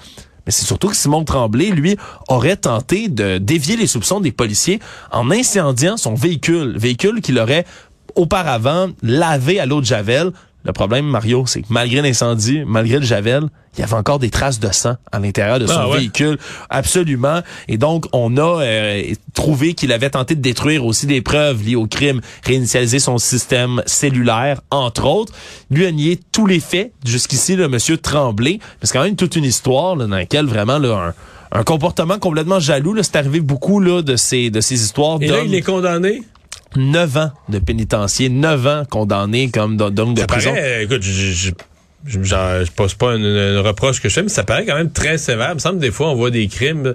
Mais 0.46 0.52
c'est 0.52 0.64
surtout 0.64 0.88
que 0.88 0.96
Simon 0.96 1.24
Tremblay, 1.24 1.70
lui, 1.70 1.96
aurait 2.28 2.56
tenté 2.56 3.08
de 3.08 3.38
dévier 3.38 3.76
les 3.76 3.86
soupçons 3.86 4.20
des 4.20 4.32
policiers 4.32 4.80
en 5.10 5.30
incendiant 5.30 5.96
son 5.96 6.14
véhicule. 6.14 6.78
Véhicule 6.78 7.20
qu'il 7.20 7.38
aurait 7.38 7.66
auparavant 8.14 8.88
lavé 9.02 9.60
à 9.60 9.66
l'eau 9.66 9.80
de 9.80 9.86
Javel. 9.86 10.32
Le 10.64 10.72
problème, 10.72 11.06
Mario, 11.06 11.44
c'est 11.46 11.62
que 11.62 11.68
malgré 11.70 12.02
l'incendie, 12.02 12.62
malgré 12.66 12.98
le 12.98 13.04
Javel, 13.04 13.48
il 13.76 13.80
y 13.80 13.82
avait 13.84 13.94
encore 13.94 14.18
des 14.18 14.30
traces 14.30 14.58
de 14.60 14.70
sang 14.72 14.96
à 15.12 15.18
l'intérieur 15.20 15.58
de 15.58 15.66
son 15.66 15.74
Ah 15.76 15.88
ouais? 15.88 15.98
véhicule. 15.98 16.38
Absolument. 16.70 17.40
Et 17.68 17.78
donc, 17.78 18.06
on 18.12 18.36
a 18.36 18.62
euh, 18.62 19.02
trouvé 19.34 19.74
qu'il 19.74 19.92
avait 19.92 20.10
tenté 20.10 20.34
de 20.34 20.40
détruire 20.40 20.84
aussi 20.84 21.06
des 21.06 21.20
preuves 21.22 21.62
liées 21.62 21.76
au 21.76 21.86
crime, 21.86 22.20
réinitialiser 22.44 22.98
son 22.98 23.18
système 23.18 23.82
cellulaire, 23.86 24.60
entre 24.70 25.06
autres. 25.06 25.32
Lui 25.70 25.86
a 25.86 25.92
nié 25.92 26.18
tous 26.32 26.46
les 26.46 26.60
faits. 26.60 26.92
Jusqu'ici, 27.06 27.56
le 27.56 27.68
monsieur 27.68 27.96
Tremblay. 27.96 28.58
Mais 28.60 28.68
c'est 28.82 28.92
quand 28.92 29.04
même 29.04 29.16
toute 29.16 29.36
une 29.36 29.44
histoire 29.44 29.96
là, 29.96 30.06
dans 30.06 30.16
laquelle 30.16 30.46
vraiment 30.46 30.78
là, 30.78 31.14
un, 31.52 31.58
un 31.60 31.62
comportement 31.62 32.18
complètement 32.18 32.58
jaloux. 32.60 32.96
C'est 33.02 33.16
arrivé 33.16 33.40
beaucoup 33.40 33.80
là, 33.80 34.02
de 34.02 34.16
ces, 34.16 34.50
de 34.50 34.60
ces 34.60 34.82
histoires 34.82 35.18
Et 35.20 35.28
là, 35.28 35.42
il 35.44 35.54
est 35.54 35.62
condamné? 35.62 36.22
9 36.76 37.16
ans 37.16 37.30
de 37.48 37.58
pénitencier, 37.58 38.28
9 38.28 38.66
ans 38.66 38.82
condamné 38.88 39.50
comme 39.50 39.76
d'homme 39.76 40.14
de 40.14 40.20
Ça 40.20 40.26
prison. 40.28 40.50
paraît, 40.50 40.84
écoute, 40.84 41.02
je, 41.02 41.10
je, 41.32 41.50
je, 42.06 42.18
je 42.22 42.70
pose 42.72 42.94
pas 42.94 43.12
un, 43.12 43.60
reproche 43.62 44.00
que 44.00 44.08
je 44.08 44.14
fais, 44.14 44.22
mais 44.22 44.28
ça 44.30 44.42
paraît 44.42 44.64
quand 44.64 44.76
même 44.76 44.90
très 44.90 45.18
sévère. 45.18 45.50
Il 45.50 45.54
me 45.56 45.58
semble 45.58 45.76
que 45.76 45.82
des 45.82 45.90
fois, 45.90 46.08
on 46.10 46.14
voit 46.14 46.30
des 46.30 46.48
crimes, 46.48 46.94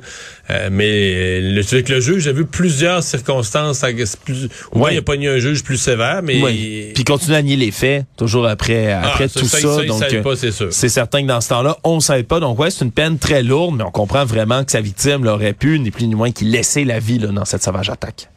euh, 0.49 0.69
mais 0.71 1.41
le, 1.41 1.61
avec 1.61 1.89
le 1.89 1.99
juge, 2.01 2.23
j'ai 2.23 2.33
vu 2.33 2.45
plusieurs 2.45 3.03
circonstances. 3.03 3.77
ça- 3.79 3.89
c'est 4.05 4.19
Plus, 4.19 4.49
au 4.71 4.79
moins, 4.79 4.85
Ouais. 4.87 4.91
il 4.91 4.95
n'y 4.95 4.99
a 4.99 5.03
pas 5.03 5.15
ni 5.17 5.27
un 5.27 5.37
juge 5.37 5.63
plus 5.63 5.77
sévère, 5.77 6.21
mais... 6.23 6.41
Oui. 6.41 6.91
Puis 6.95 7.03
continue 7.03 7.35
à 7.35 7.41
nier 7.41 7.55
les 7.55 7.71
faits, 7.71 8.05
toujours 8.17 8.47
après, 8.47 8.91
après 8.93 9.25
Ah, 9.25 9.27
ça, 9.27 9.39
tout 9.39 9.45
ça, 9.45 9.59
ça. 9.59 9.75
ça, 9.75 9.81
il 9.83 9.87
donc, 9.87 9.99
savait 9.99 10.17
euh, 10.17 10.21
pas, 10.23 10.35
c'est 10.35 10.51
sûr. 10.51 10.67
c'est 10.71 10.89
certain 10.89 11.21
que 11.21 11.27
dans 11.27 11.41
ce 11.41 11.49
temps-là, 11.49 11.77
on 11.83 11.95
ne 11.95 12.01
savait 12.01 12.23
pas. 12.23 12.39
Donc, 12.39 12.57
ouais, 12.59 12.71
c'est 12.71 12.83
une 12.83 12.91
peine 12.91 13.19
très 13.19 13.43
lourde, 13.43 13.75
mais 13.77 13.83
on 13.83 13.91
comprend 13.91 14.25
vraiment 14.25 14.63
que 14.63 14.71
sa 14.71 14.81
victime 14.81 15.23
l'aurait 15.23 15.53
pu, 15.53 15.79
ni 15.79 15.91
plus 15.91 16.07
ni 16.07 16.15
moins, 16.15 16.31
qu'il 16.31 16.49
laissait 16.51 16.83
la 16.83 16.99
vie 16.99 17.19
là, 17.19 17.27
dans 17.27 17.45
cette 17.45 17.63
sauvage 17.63 17.89
attaque. 17.89 18.29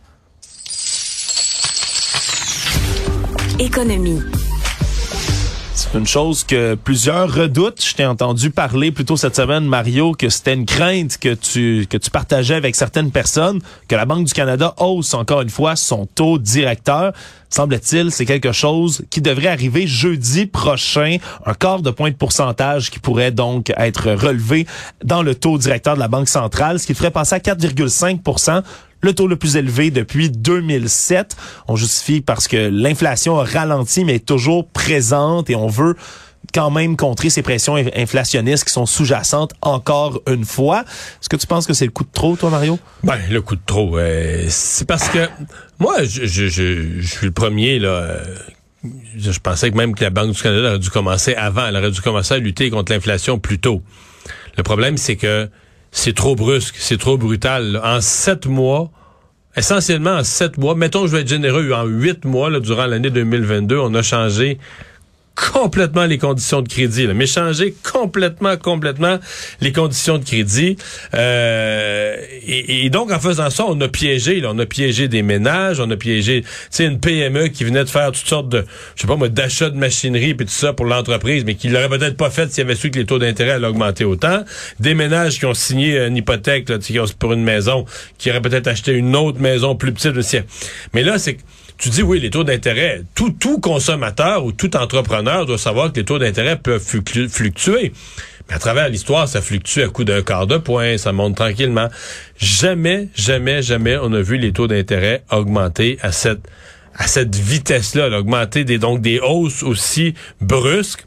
Économie. 3.58 4.20
C'est 5.78 5.96
une 5.96 6.08
chose 6.08 6.42
que 6.42 6.74
plusieurs 6.74 7.32
redoutent. 7.32 7.80
Je 7.84 7.94
t'ai 7.94 8.04
entendu 8.04 8.50
parler 8.50 8.90
plus 8.90 9.04
tôt 9.04 9.16
cette 9.16 9.36
semaine, 9.36 9.64
Mario, 9.64 10.10
que 10.10 10.28
c'était 10.28 10.54
une 10.54 10.66
crainte 10.66 11.18
que 11.18 11.34
tu, 11.34 11.86
que 11.88 11.96
tu 11.96 12.10
partageais 12.10 12.56
avec 12.56 12.74
certaines 12.74 13.12
personnes, 13.12 13.60
que 13.86 13.94
la 13.94 14.04
Banque 14.04 14.26
du 14.26 14.32
Canada 14.32 14.74
hausse 14.78 15.14
encore 15.14 15.40
une 15.40 15.50
fois 15.50 15.76
son 15.76 16.06
taux 16.06 16.38
directeur. 16.38 17.12
Semble-t-il, 17.50 18.10
c'est 18.10 18.26
quelque 18.26 18.52
chose 18.52 19.04
qui 19.10 19.20
devrait 19.20 19.48
arriver 19.48 19.86
jeudi 19.86 20.46
prochain, 20.46 21.16
un 21.46 21.54
quart 21.54 21.82
de 21.82 21.90
point 21.90 22.10
de 22.10 22.16
pourcentage 22.16 22.90
qui 22.90 22.98
pourrait 22.98 23.30
donc 23.30 23.72
être 23.76 24.12
relevé 24.12 24.66
dans 25.04 25.22
le 25.22 25.34
taux 25.34 25.58
directeur 25.58 25.94
de 25.94 26.00
la 26.00 26.08
Banque 26.08 26.28
centrale, 26.28 26.78
ce 26.78 26.86
qui 26.86 26.94
ferait 26.94 27.10
passer 27.10 27.34
à 27.34 27.38
4,5% 27.38 28.62
le 29.00 29.14
taux 29.14 29.28
le 29.28 29.36
plus 29.36 29.56
élevé 29.56 29.90
depuis 29.90 30.30
2007. 30.30 31.36
On 31.68 31.76
justifie 31.76 32.20
parce 32.20 32.48
que 32.48 32.56
l'inflation 32.56 33.38
a 33.38 33.44
ralenti, 33.44 34.04
mais 34.04 34.16
est 34.16 34.26
toujours 34.26 34.66
présente 34.68 35.50
et 35.50 35.56
on 35.56 35.68
veut 35.68 35.94
quand 36.52 36.70
même 36.70 36.96
contrer 36.96 37.30
ces 37.30 37.42
pressions 37.42 37.76
inflationnistes 37.76 38.64
qui 38.64 38.72
sont 38.72 38.86
sous-jacentes 38.86 39.52
encore 39.60 40.22
une 40.28 40.44
fois. 40.44 40.84
Est-ce 41.20 41.28
que 41.28 41.36
tu 41.36 41.46
penses 41.46 41.66
que 41.66 41.72
c'est 41.72 41.84
le 41.84 41.90
coup 41.90 42.04
de 42.04 42.12
trop, 42.12 42.36
toi, 42.36 42.50
Mario? 42.50 42.78
Ben, 43.02 43.18
le 43.30 43.40
coup 43.40 43.56
de 43.56 43.60
trop, 43.64 43.98
euh, 43.98 44.46
c'est 44.48 44.86
parce 44.86 45.08
que 45.08 45.28
moi, 45.78 46.02
je, 46.04 46.26
suis 46.26 47.26
le 47.26 47.32
premier, 47.32 47.78
là. 47.78 47.88
Euh, 47.88 48.24
je 49.16 49.38
pensais 49.40 49.70
que 49.70 49.76
même 49.76 49.94
que 49.94 50.04
la 50.04 50.10
Banque 50.10 50.32
du 50.32 50.42
Canada 50.42 50.68
aurait 50.68 50.78
dû 50.78 50.90
commencer 50.90 51.34
avant. 51.34 51.66
Elle 51.66 51.76
aurait 51.76 51.90
dû 51.90 52.00
commencer 52.00 52.34
à 52.34 52.38
lutter 52.38 52.70
contre 52.70 52.92
l'inflation 52.92 53.38
plus 53.38 53.58
tôt. 53.58 53.82
Le 54.56 54.62
problème, 54.62 54.96
c'est 54.96 55.16
que 55.16 55.48
c'est 55.90 56.14
trop 56.14 56.36
brusque, 56.36 56.76
c'est 56.78 56.98
trop 56.98 57.18
brutal. 57.18 57.80
En 57.82 58.00
sept 58.00 58.46
mois, 58.46 58.90
essentiellement 59.56 60.16
en 60.16 60.24
sept 60.24 60.58
mois, 60.58 60.74
mettons 60.74 61.06
je 61.06 61.12
vais 61.12 61.22
être 61.22 61.28
généreux, 61.28 61.72
en 61.72 61.84
huit 61.84 62.24
mois, 62.24 62.50
durant 62.60 62.86
l'année 62.86 63.10
2022, 63.10 63.78
on 63.78 63.94
a 63.94 64.02
changé 64.02 64.58
complètement 65.38 66.04
les 66.04 66.18
conditions 66.18 66.62
de 66.62 66.68
crédit, 66.68 67.06
là, 67.06 67.14
mais 67.14 67.26
changer 67.26 67.74
complètement, 67.92 68.56
complètement 68.56 69.18
les 69.60 69.72
conditions 69.72 70.18
de 70.18 70.24
crédit. 70.24 70.76
Euh, 71.14 72.16
et, 72.46 72.90
donc, 72.90 73.12
en 73.12 73.20
faisant 73.20 73.50
ça, 73.50 73.64
on 73.68 73.80
a 73.80 73.88
piégé, 73.88 74.42
on 74.44 74.58
a 74.58 74.66
piégé 74.66 75.06
des 75.06 75.22
ménages, 75.22 75.80
on 75.80 75.90
a 75.90 75.96
piégé, 75.96 76.44
tu 76.74 76.84
une 76.84 76.98
PME 76.98 77.48
qui 77.48 77.64
venait 77.64 77.84
de 77.84 77.88
faire 77.88 78.10
toutes 78.12 78.26
sortes 78.26 78.48
de, 78.48 78.64
je 78.96 79.02
sais 79.02 79.06
pas 79.06 79.16
moi, 79.16 79.28
d'achat 79.28 79.70
de 79.70 79.76
machinerie 79.76 80.34
puis 80.34 80.46
tout 80.46 80.52
ça 80.52 80.72
pour 80.72 80.86
l'entreprise, 80.86 81.44
mais 81.44 81.54
qui 81.54 81.68
l'aurait 81.68 81.88
peut-être 81.88 82.16
pas 82.16 82.30
fait 82.30 82.50
s'il 82.50 82.64
avait 82.64 82.74
su 82.74 82.90
que 82.90 82.98
les 82.98 83.06
taux 83.06 83.18
d'intérêt 83.18 83.52
allaient 83.52 83.66
augmenter 83.66 84.04
autant. 84.04 84.44
Des 84.80 84.94
ménages 84.94 85.38
qui 85.38 85.46
ont 85.46 85.54
signé 85.54 85.98
une 85.98 86.16
hypothèque 86.16 86.68
là, 86.68 86.78
pour 87.18 87.32
une 87.32 87.44
maison, 87.44 87.84
qui 88.18 88.30
auraient 88.30 88.42
peut-être 88.42 88.66
acheté 88.66 88.92
une 88.92 89.14
autre 89.14 89.40
maison 89.40 89.76
plus 89.76 89.92
petite 89.92 90.16
aussi. 90.16 90.38
Mais 90.94 91.02
là, 91.02 91.18
c'est 91.18 91.38
tu 91.78 91.90
dis 91.90 92.02
oui, 92.02 92.20
les 92.20 92.30
taux 92.30 92.44
d'intérêt. 92.44 93.02
Tout, 93.14 93.30
tout 93.30 93.60
consommateur 93.60 94.44
ou 94.44 94.52
tout 94.52 94.76
entrepreneur 94.76 95.46
doit 95.46 95.58
savoir 95.58 95.92
que 95.92 96.00
les 96.00 96.04
taux 96.04 96.18
d'intérêt 96.18 96.56
peuvent 96.56 96.82
fluctuer. 96.82 97.92
Mais 98.48 98.54
à 98.54 98.58
travers 98.58 98.88
l'histoire, 98.88 99.28
ça 99.28 99.40
fluctue 99.40 99.80
à 99.80 99.88
coup 99.88 100.04
d'un 100.04 100.22
quart 100.22 100.46
de 100.46 100.56
point, 100.56 100.98
ça 100.98 101.12
monte 101.12 101.36
tranquillement. 101.36 101.88
Jamais, 102.38 103.08
jamais, 103.14 103.62
jamais 103.62 103.96
on 104.00 104.12
a 104.12 104.20
vu 104.20 104.38
les 104.38 104.52
taux 104.52 104.66
d'intérêt 104.66 105.22
augmenter 105.30 105.98
à 106.02 106.12
cette 106.12 106.48
à 107.00 107.06
cette 107.06 107.36
vitesse-là, 107.36 108.08
augmenter 108.18 108.64
des 108.64 108.78
donc 108.78 109.00
des 109.00 109.20
hausses 109.20 109.62
aussi 109.62 110.14
brusques. 110.40 111.04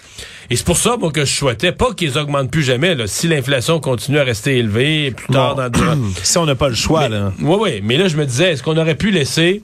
Et 0.49 0.55
c'est 0.55 0.65
pour 0.65 0.77
ça 0.77 0.95
moi 0.97 1.11
que 1.11 1.25
je 1.25 1.33
souhaitais 1.33 1.73
pas 1.73 1.93
qu'ils 1.93 2.17
augmentent 2.17 2.49
plus 2.49 2.63
jamais. 2.63 2.95
Là, 2.95 3.07
si 3.07 3.27
l'inflation 3.27 3.81
continue 3.81 4.17
à 4.17 4.23
rester 4.23 4.57
élevée 4.57 5.11
plus 5.11 5.27
tard 5.33 5.55
dans 5.55 5.65
le... 5.65 5.97
si 6.23 6.37
on 6.37 6.45
n'a 6.45 6.55
pas 6.55 6.69
le 6.69 6.75
choix 6.75 7.09
là. 7.09 7.33
Oui, 7.41 7.57
oui. 7.59 7.81
Mais 7.83 7.97
là, 7.97 8.07
je 8.07 8.15
me 8.15 8.25
disais, 8.25 8.51
est-ce 8.51 8.63
qu'on 8.63 8.77
aurait 8.77 8.95
pu 8.95 9.11
laisser 9.11 9.61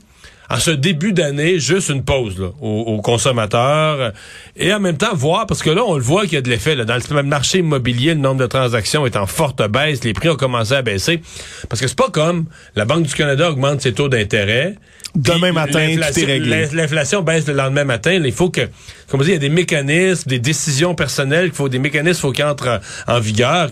en 0.50 0.58
ce 0.58 0.72
début 0.72 1.14
d'année, 1.14 1.60
juste 1.60 1.90
une 1.90 2.04
pause 2.04 2.40
là, 2.40 2.48
aux, 2.62 3.02
consommateurs 3.02 4.14
et 4.56 4.74
en 4.74 4.80
même 4.80 4.98
temps 4.98 5.14
voir, 5.14 5.46
parce 5.46 5.62
que 5.62 5.70
là, 5.70 5.84
on 5.86 5.96
le 5.96 6.02
voit 6.02 6.24
qu'il 6.24 6.34
y 6.34 6.38
a 6.38 6.42
de 6.42 6.50
l'effet. 6.50 6.76
Dans 6.76 6.98
le 7.12 7.24
marché 7.24 7.60
immobilier, 7.60 8.14
le 8.14 8.22
nombre 8.22 8.42
de 8.42 8.48
transactions 8.48 9.06
est 9.06 9.18
en 9.18 9.26
forte 9.26 9.62
baisse, 9.70 10.04
les 10.04 10.14
prix 10.14 10.30
ont 10.30 10.36
commencé 10.36 10.74
à 10.74 10.82
baisser. 10.82 11.22
Parce 11.70 11.82
que 11.82 11.88
c'est 11.88 11.98
pas 11.98 12.10
comme 12.10 12.46
la 12.76 12.86
Banque 12.86 13.04
du 13.04 13.14
Canada 13.14 13.52
augmente 13.52 13.82
ses 13.82 13.94
taux 13.94 14.10
d'intérêt. 14.10 14.76
Demain 15.16 15.52
matin, 15.52 15.96
tout 15.96 16.20
est 16.20 16.26
réglé. 16.26 16.68
L'inflation 16.74 17.24
baisse 17.24 17.48
le 17.48 17.54
lendemain 17.54 17.86
matin. 17.86 18.14
Il 18.14 18.32
faut 18.32 18.50
que, 18.50 18.62
comme 19.10 19.22
on 19.22 19.24
dit, 19.24 19.30
il 19.30 19.34
y 19.34 19.38
a 19.38 19.40
des 19.40 19.50
mécanismes, 19.50 20.30
des 20.30 20.40
décisions 20.40 20.96
personnelles, 20.96 21.46
qu'il 21.46 21.56
faut 21.56 21.70
des 21.70 21.80
mécanismes, 21.80 22.22
faut 22.22 22.32
qu'ils 22.32 22.46
entrent 22.46 22.80
en 23.08 23.20
vigueur. 23.20 23.70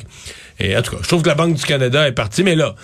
Et 0.59 0.75
en 0.75 0.81
tout 0.81 0.91
cas, 0.91 0.97
je 1.01 1.07
trouve 1.07 1.21
que 1.21 1.27
la 1.27 1.35
Banque 1.35 1.55
du 1.55 1.63
Canada 1.63 2.07
est 2.07 2.13
partie, 2.13 2.43
mais 2.43 2.55
là, 2.55 2.75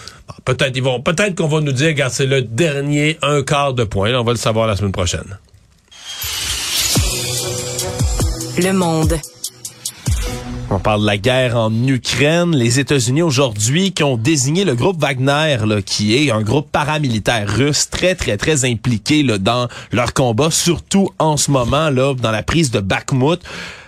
peut-être 0.46 0.76
ils 0.76 0.84
vont, 0.84 1.02
peut-être 1.02 1.36
qu'on 1.36 1.48
va 1.48 1.62
nous 1.62 1.72
dire, 1.72 1.88
regarde, 1.88 2.12
c'est 2.12 2.26
le 2.26 2.42
dernier 2.42 3.18
un 3.22 3.44
quart 3.44 3.74
de 3.74 3.84
point. 3.84 4.14
on 4.14 4.24
va 4.24 4.32
le 4.32 4.38
savoir 4.38 4.68
la 4.68 4.76
semaine 4.76 4.92
prochaine. 4.92 5.38
Le 8.58 8.74
monde. 8.74 9.18
On 10.74 10.80
parle 10.80 11.02
de 11.02 11.06
la 11.06 11.18
guerre 11.18 11.58
en 11.58 11.72
Ukraine. 11.86 12.56
Les 12.56 12.80
États-Unis 12.80 13.22
aujourd'hui 13.22 13.92
qui 13.92 14.04
ont 14.04 14.16
désigné 14.16 14.64
le 14.64 14.74
groupe 14.74 15.02
Wagner, 15.02 15.58
là, 15.66 15.82
qui 15.82 16.16
est 16.16 16.32
un 16.32 16.42
groupe 16.42 16.72
paramilitaire 16.72 17.46
russe 17.46 17.90
très 17.90 18.16
très 18.16 18.38
très 18.38 18.64
impliqué 18.64 19.22
là, 19.22 19.38
dans 19.38 19.68
leur 19.92 20.14
combat, 20.14 20.50
surtout 20.50 21.10
en 21.20 21.36
ce 21.36 21.52
moment 21.52 21.90
là 21.90 22.14
dans 22.14 22.32
la 22.32 22.42
prise 22.42 22.72
de 22.72 22.80
Bakhmut, 22.80 23.42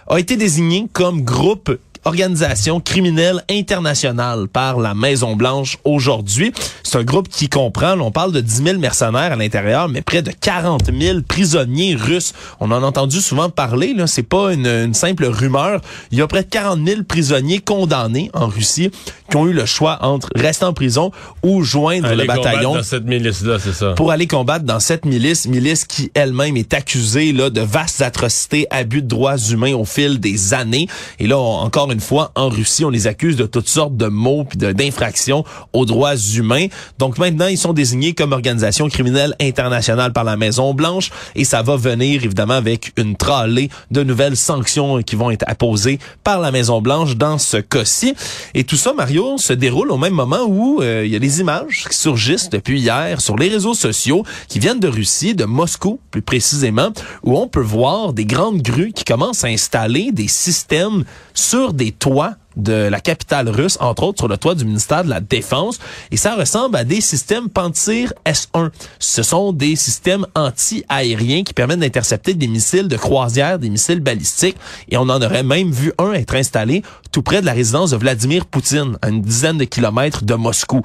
a 0.08 0.20
été 0.20 0.36
désigné 0.36 0.88
comme 0.92 1.22
groupe 1.22 1.78
organisation 2.06 2.80
criminelle 2.80 3.44
internationale 3.50 4.48
par 4.48 4.80
la 4.80 4.94
Maison 4.94 5.36
Blanche 5.36 5.78
aujourd'hui. 5.84 6.54
C'est 6.84 6.98
un 6.98 7.04
groupe 7.04 7.30
qui 7.30 7.50
comprend, 7.50 8.00
on 8.00 8.12
parle 8.12 8.32
de 8.32 8.42
10 8.42 8.64
000 8.64 8.80
mercenaires 8.80 9.32
à 9.34 9.36
l'intérieur, 9.36 9.90
mais 9.90 10.02
près 10.02 10.22
de 10.22 10.32
40 10.32 10.92
000 10.98 11.22
prisonniers 11.28 11.96
russes. 11.96 12.34
On 12.60 12.72
en 12.72 12.84
a 12.84 12.86
entendu 12.86 13.22
souvent 13.22 13.50
parler, 13.50 13.94
là. 13.94 14.08
C'est 14.08 14.24
pas 14.24 14.54
une, 14.54 14.68
une, 14.68 14.94
simple 14.94 15.26
rumeur. 15.26 15.82
Il 16.12 16.18
y 16.18 16.22
a 16.22 16.28
près 16.28 16.44
de 16.44 16.50
40 16.50 16.86
000 16.86 17.04
prisonniers 17.04 17.60
condamnés 17.60 18.30
en 18.34 18.48
Russie 18.48 18.92
qui 19.34 19.38
ont 19.38 19.48
eu 19.48 19.54
le 19.54 19.66
choix 19.66 19.98
entre 20.02 20.30
rester 20.36 20.64
en 20.64 20.74
prison 20.74 21.10
ou 21.42 21.64
joindre 21.64 22.14
le 22.14 22.26
bataillon. 22.26 22.76
Dans 22.76 22.84
cette 22.84 23.06
milice-là, 23.06 23.58
c'est 23.58 23.74
ça. 23.74 23.94
Pour 23.94 24.12
aller 24.12 24.28
combattre 24.28 24.64
dans 24.64 24.80
cette 24.80 25.06
milice, 25.06 25.48
milice 25.48 25.86
qui 25.86 26.12
elle-même 26.14 26.56
est 26.56 26.72
accusée, 26.76 27.34
là, 27.34 27.50
de 27.50 27.62
vastes 27.62 28.04
atrocités, 28.04 28.68
abus 28.70 29.02
de 29.02 29.08
droits 29.08 29.38
humains 29.38 29.74
au 29.74 29.86
fil 29.86 30.20
des 30.20 30.54
années. 30.54 30.88
Et 31.18 31.26
là, 31.26 31.40
encore 31.40 31.92
une 31.92 32.00
fois, 32.00 32.32
en 32.36 32.50
Russie, 32.50 32.86
on 32.86 32.92
les 32.92 33.08
accuse 33.08 33.36
de 33.36 33.48
toutes 33.48 33.68
sortes 33.68 33.98
de 33.98 34.06
mots 34.06 34.44
puis 34.44 34.60
d'infractions 34.60 35.44
aux 35.74 35.88
droits 35.88 36.16
humains. 36.16 36.68
Donc 37.00 37.18
maintenant, 37.18 37.48
ils 37.48 37.58
sont 37.58 37.74
désignés 37.74 38.14
comme 38.14 38.34
organisation 38.34 38.88
criminelle 38.88 39.34
internationale 39.42 40.14
par 40.14 40.26
la 40.26 40.38
Maison 40.38 40.76
Blanche 40.76 41.10
et 41.36 41.44
ça 41.44 41.64
va 41.64 41.76
venir 41.76 42.24
évidemment 42.24 42.54
avec 42.54 42.92
une 42.98 43.16
tralée 43.16 43.72
de 43.90 44.04
nouvelles 44.04 44.38
sanctions 44.38 45.02
qui 45.02 45.16
vont 45.16 45.32
être 45.32 45.46
apposées 45.48 45.98
par 46.24 46.40
la 46.40 46.52
Maison 46.52 46.82
Blanche 46.82 47.16
dans 47.16 47.40
ce 47.40 47.58
cas-ci. 47.58 48.14
Et 48.54 48.64
tout 48.64 48.76
ça, 48.76 48.94
Mario, 48.94 49.23
se 49.38 49.54
déroule 49.54 49.92
au 49.92 49.98
même 49.98 50.14
moment 50.14 50.44
où 50.48 50.82
euh, 50.82 51.04
il 51.06 51.12
y 51.12 51.16
a 51.16 51.20
des 51.20 51.40
images 51.40 51.86
qui 51.90 51.98
surgissent 51.98 52.50
depuis 52.50 52.80
hier 52.80 53.22
sur 53.22 53.36
les 53.36 53.48
réseaux 53.48 53.74
sociaux 53.74 54.24
qui 54.48 54.60
viennent 54.60 54.80
de 54.80 54.88
Russie, 54.88 55.36
de 55.36 55.46
Moscou 55.46 56.00
plus 56.12 56.22
précisément, 56.22 56.90
où 57.24 57.38
on 57.38 57.48
peut 57.48 57.62
voir 57.62 58.14
des 58.14 58.26
grandes 58.26 58.62
grues 58.62 58.92
qui 58.94 59.04
commencent 59.04 59.44
à 59.44 59.48
installer 59.48 60.12
des 60.12 60.28
systèmes 60.28 61.04
sur 61.34 61.74
des 61.74 61.92
toits 61.92 62.36
de 62.56 62.74
la 62.74 63.00
capitale 63.00 63.50
russe, 63.50 63.78
entre 63.80 64.04
autres 64.04 64.20
sur 64.20 64.28
le 64.28 64.38
toit 64.38 64.56
du 64.56 64.66
ministère 64.66 65.04
de 65.04 65.10
la 65.10 65.20
Défense, 65.20 65.80
et 66.12 66.18
ça 66.18 66.36
ressemble 66.36 66.76
à 66.76 66.84
des 66.84 67.02
systèmes 67.02 67.50
Pantsir 67.50 68.14
S1. 68.26 68.70
Ce 69.00 69.24
sont 69.24 69.54
des 69.54 69.76
systèmes 69.76 70.26
anti-aériens 70.36 71.44
qui 71.44 71.54
permettent 71.54 71.80
d'intercepter 71.80 72.34
des 72.34 72.48
missiles 72.48 72.88
de 72.88 72.98
croisière, 72.98 73.60
des 73.60 73.70
missiles 73.70 74.00
balistiques, 74.00 74.58
et 74.90 74.98
on 74.98 75.10
en 75.10 75.22
aurait 75.22 75.44
même 75.44 75.72
vu 75.72 75.92
un 75.98 76.14
être 76.14 76.36
installé 76.36 76.84
tout 77.12 77.22
près 77.22 77.42
de 77.42 77.46
la 77.46 77.54
résidence 77.54 77.92
de 77.92 77.98
Vladimir 77.98 78.46
Poutine, 78.46 78.98
à 79.02 79.10
une 79.10 79.22
dizaine 79.22 79.58
de 79.58 79.66
kilomètres 79.66 80.24
de 80.24 80.34
Moscou. 80.34 80.82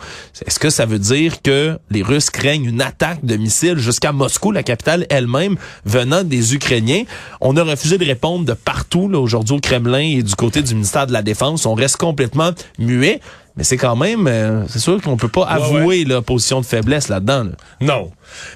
Est-ce 0.47 0.59
que 0.59 0.69
ça 0.69 0.85
veut 0.85 0.99
dire 0.99 1.41
que 1.41 1.79
les 1.91 2.03
Russes 2.03 2.29
craignent 2.29 2.67
une 2.67 2.83
attaque 2.83 3.25
de 3.25 3.37
missiles 3.37 3.79
jusqu'à 3.79 4.13
Moscou, 4.13 4.53
la 4.53 4.63
capitale 4.63 5.07
elle-même, 5.09 5.57
venant 5.87 6.25
des 6.25 6.55
Ukrainiens? 6.55 7.05
On 7.41 7.57
a 7.57 7.63
refusé 7.63 7.97
de 7.97 8.05
répondre 8.05 8.45
de 8.45 8.53
partout, 8.53 9.09
là, 9.09 9.19
aujourd'hui 9.19 9.57
au 9.57 9.61
Kremlin 9.61 10.01
et 10.01 10.23
du 10.23 10.35
côté 10.35 10.61
du 10.61 10.75
ministère 10.75 11.07
de 11.07 11.13
la 11.15 11.23
Défense 11.23 11.58
on 11.67 11.75
reste 11.75 11.97
complètement 11.97 12.51
muet. 12.79 13.21
Mais 13.57 13.65
c'est 13.65 13.77
quand 13.77 13.97
même, 13.97 14.29
euh, 14.29 14.65
c'est 14.69 14.79
sûr 14.79 15.03
qu'on 15.03 15.17
peut 15.17 15.29
pas 15.29 15.45
avouer 15.45 16.05
la 16.05 16.23
position 16.23 16.61
de 16.61 16.67
faiblesse 16.67 17.09
là-dedans. 17.09 17.49
Non. 17.81 18.13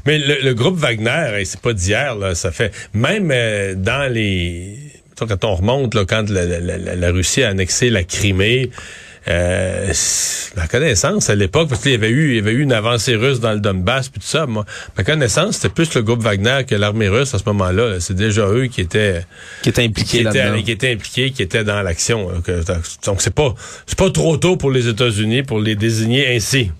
Mais 0.07 0.19
le, 0.19 0.55
groupe 0.55 0.77
Wagner, 0.77 1.43
c'est 1.45 1.61
pas 1.61 1.73
d'hier, 1.73 2.17
ça 2.35 2.53
fait 2.53 2.73
même 2.95 3.31
euh, 3.33 3.75
dans 3.75 4.13
les 4.13 4.79
quand 5.19 5.45
on 5.45 5.55
remonte 5.55 5.95
là, 5.95 6.05
quand 6.05 6.29
la 6.31 7.11
Russie 7.11 7.43
a 7.43 7.51
annexé 7.51 7.91
la 7.91 8.05
Crimée, 8.05 8.71
euh, 9.29 9.93
ma 10.57 10.67
connaissance 10.67 11.31
à 11.31 11.35
l'époque, 11.35 11.69
parce 11.69 11.83
qu'il 11.83 11.93
y 11.93 11.95
avait 11.95 12.11
eu, 12.11 12.31
il 12.31 12.37
y 12.37 12.39
avait 12.39 12.53
eu 12.53 12.63
une 12.63 12.73
avancée 12.73 13.15
russe 13.15 13.41
dans 13.41 13.53
le 13.53 13.61
Donbass 13.61 14.09
puis 14.09 14.21
tout 14.21 14.27
ça. 14.27 14.47
Moi, 14.47 14.65
ma 14.97 15.05
connaissance, 15.05 15.57
c'était 15.57 15.69
plus 15.69 15.95
le 15.95 16.03
groupe 16.03 16.23
Wagner 16.23 16.63
que 16.67 16.75
l'armée 16.75 17.09
russe 17.09 17.35
à 17.35 17.39
ce 17.39 17.45
moment-là. 17.47 18.01
C'est 18.01 18.17
déjà 18.17 18.47
eux 18.49 18.67
qui 18.67 18.81
étaient 18.81 19.25
qui 19.63 19.69
étaient 19.69 19.85
impliqués 19.85 20.25
qui 20.25 20.65
qui 20.65 20.71
étaient 20.71 20.93
impliqués, 20.93 21.31
qui 21.31 21.43
étaient 21.43 21.65
dans 21.65 21.83
l'action. 21.83 22.29
Donc 23.05 23.21
c'est 23.21 23.35
pas 23.35 23.55
c'est 23.87 23.99
pas 23.99 24.11
trop 24.11 24.37
tôt 24.37 24.57
pour 24.57 24.71
les 24.71 24.89
États-Unis 24.89 25.43
pour 25.43 25.61
les 25.61 25.77
désigner 25.77 26.35
ainsi. 26.35 26.71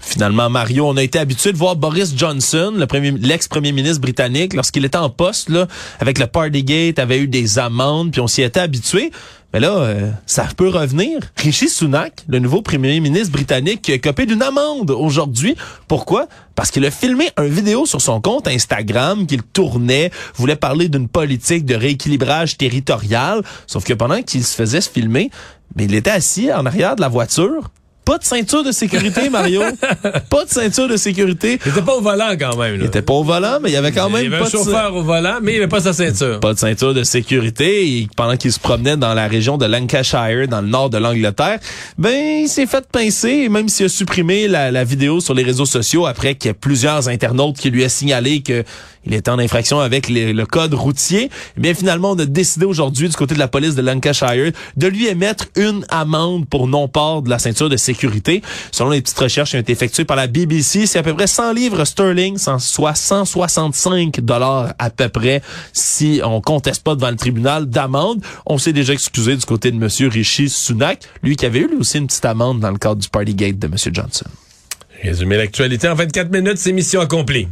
Finalement, 0.00 0.48
Mario, 0.48 0.86
on 0.88 0.96
a 0.96 1.02
été 1.02 1.18
habitué 1.18 1.52
de 1.52 1.58
voir 1.58 1.76
Boris 1.76 2.14
Johnson, 2.16 2.72
le 2.76 2.86
premier, 2.86 3.10
l'ex-premier 3.10 3.72
ministre 3.72 4.00
britannique, 4.00 4.54
lorsqu'il 4.54 4.84
était 4.84 4.96
en 4.96 5.10
poste, 5.10 5.50
là, 5.50 5.66
avec 5.98 6.18
le 6.18 6.26
Partygate, 6.26 6.98
avait 6.98 7.18
eu 7.18 7.26
des 7.26 7.58
amendes, 7.58 8.12
puis 8.12 8.20
on 8.20 8.26
s'y 8.26 8.42
était 8.42 8.60
habitué. 8.60 9.10
Mais 9.56 9.60
là, 9.60 9.78
euh, 9.78 10.10
ça 10.26 10.46
peut 10.54 10.68
revenir. 10.68 11.18
Rishi 11.38 11.70
Sunak, 11.70 12.26
le 12.28 12.40
nouveau 12.40 12.60
premier 12.60 13.00
ministre 13.00 13.32
britannique, 13.32 13.88
a 13.88 13.96
copé 13.96 14.26
d'une 14.26 14.42
amende 14.42 14.90
aujourd'hui. 14.90 15.56
Pourquoi? 15.88 16.28
Parce 16.54 16.70
qu'il 16.70 16.84
a 16.84 16.90
filmé 16.90 17.30
un 17.38 17.46
vidéo 17.46 17.86
sur 17.86 18.02
son 18.02 18.20
compte 18.20 18.48
Instagram 18.48 19.26
qu'il 19.26 19.42
tournait, 19.42 20.10
voulait 20.34 20.56
parler 20.56 20.90
d'une 20.90 21.08
politique 21.08 21.64
de 21.64 21.74
rééquilibrage 21.74 22.58
territorial. 22.58 23.42
Sauf 23.66 23.84
que 23.84 23.94
pendant 23.94 24.20
qu'il 24.20 24.44
se 24.44 24.54
faisait 24.54 24.82
se 24.82 24.90
filmer, 24.90 25.30
mais 25.74 25.86
il 25.86 25.94
était 25.94 26.10
assis 26.10 26.52
en 26.52 26.66
arrière 26.66 26.94
de 26.94 27.00
la 27.00 27.08
voiture 27.08 27.70
pas 28.06 28.18
de 28.18 28.24
ceinture 28.24 28.62
de 28.62 28.70
sécurité, 28.70 29.28
Mario. 29.28 29.62
pas 30.30 30.44
de 30.44 30.48
ceinture 30.48 30.86
de 30.86 30.96
sécurité. 30.96 31.58
Il 31.66 31.72
était 31.72 31.82
pas 31.82 31.96
au 31.96 32.00
volant 32.00 32.36
quand 32.38 32.56
même. 32.56 32.74
Là. 32.74 32.78
Il 32.82 32.84
était 32.84 33.02
pas 33.02 33.14
au 33.14 33.24
volant, 33.24 33.58
mais 33.60 33.70
il 33.70 33.72
y 33.72 33.76
avait 33.76 33.90
quand 33.90 34.08
même 34.08 34.24
il 34.24 34.30
y 34.30 34.32
avait 34.32 34.38
pas 34.38 34.46
un 34.46 34.50
chauffeur 34.50 34.92
de... 34.92 34.98
au 34.98 35.02
volant, 35.02 35.38
mais 35.42 35.54
il 35.54 35.56
avait 35.56 35.66
pas 35.66 35.80
sa 35.80 35.92
ceinture. 35.92 36.38
Pas 36.38 36.54
de 36.54 36.58
ceinture 36.58 36.94
de 36.94 37.02
sécurité. 37.02 37.88
Et 37.88 38.08
pendant 38.16 38.36
qu'il 38.36 38.52
se 38.52 38.60
promenait 38.60 38.96
dans 38.96 39.12
la 39.12 39.26
région 39.26 39.58
de 39.58 39.66
Lancashire, 39.66 40.46
dans 40.48 40.60
le 40.60 40.68
nord 40.68 40.88
de 40.88 40.98
l'Angleterre, 40.98 41.58
ben 41.98 42.44
il 42.44 42.48
s'est 42.48 42.66
fait 42.66 42.86
pincer, 42.86 43.48
même 43.48 43.68
s'il 43.68 43.86
a 43.86 43.88
supprimé 43.88 44.46
la, 44.46 44.70
la, 44.70 44.84
vidéo 44.84 45.18
sur 45.18 45.34
les 45.34 45.42
réseaux 45.42 45.66
sociaux 45.66 46.06
après 46.06 46.36
qu'il 46.36 46.48
y 46.48 46.50
ait 46.52 46.54
plusieurs 46.54 47.08
internautes 47.08 47.56
qui 47.56 47.70
lui 47.70 47.82
a 47.82 47.88
signalé 47.88 48.40
que 48.40 48.62
il 49.06 49.14
était 49.14 49.30
en 49.30 49.38
infraction 49.38 49.80
avec 49.80 50.08
le 50.08 50.44
code 50.44 50.74
routier. 50.74 51.30
Eh 51.56 51.60
bien, 51.60 51.74
finalement, 51.74 52.10
on 52.12 52.18
a 52.18 52.26
décidé 52.26 52.66
aujourd'hui, 52.66 53.08
du 53.08 53.16
côté 53.16 53.34
de 53.34 53.38
la 53.38 53.48
police 53.48 53.74
de 53.74 53.82
Lancashire, 53.82 54.52
de 54.76 54.86
lui 54.86 55.06
émettre 55.06 55.46
une 55.56 55.84
amende 55.88 56.48
pour 56.48 56.66
non-port 56.66 57.22
de 57.22 57.30
la 57.30 57.38
ceinture 57.38 57.68
de 57.68 57.76
sécurité. 57.76 58.42
Selon 58.72 58.90
les 58.90 59.00
petites 59.00 59.18
recherches 59.18 59.50
qui 59.50 59.56
ont 59.56 59.60
été 59.60 59.72
effectuées 59.72 60.04
par 60.04 60.16
la 60.16 60.26
BBC, 60.26 60.86
c'est 60.86 60.98
à 60.98 61.02
peu 61.02 61.14
près 61.14 61.26
100 61.26 61.52
livres 61.52 61.84
sterling, 61.84 62.36
soit 62.58 62.94
165 62.94 64.20
dollars 64.20 64.74
à 64.78 64.90
peu 64.90 65.08
près, 65.08 65.42
si 65.72 66.20
on 66.24 66.40
conteste 66.40 66.82
pas 66.82 66.94
devant 66.94 67.10
le 67.10 67.16
tribunal 67.16 67.66
d'amende. 67.66 68.22
On 68.44 68.58
s'est 68.58 68.72
déjà 68.72 68.92
excusé 68.92 69.36
du 69.36 69.44
côté 69.44 69.70
de 69.70 69.76
Monsieur 69.76 70.08
Rishi 70.08 70.48
Sunak, 70.48 71.02
lui 71.22 71.36
qui 71.36 71.46
avait 71.46 71.60
eu 71.60 71.68
lui 71.68 71.76
aussi 71.76 71.98
une 71.98 72.06
petite 72.06 72.24
amende 72.24 72.60
dans 72.60 72.70
le 72.70 72.78
cadre 72.78 73.00
du 73.00 73.08
Partygate 73.08 73.58
de 73.58 73.68
Monsieur 73.68 73.92
Johnson. 73.94 74.26
Résumer 75.02 75.36
l'actualité 75.36 75.88
en 75.88 75.94
24 75.94 76.32
minutes, 76.32 76.58
c'est 76.58 76.72
mission 76.72 77.00
accomplie. 77.00 77.48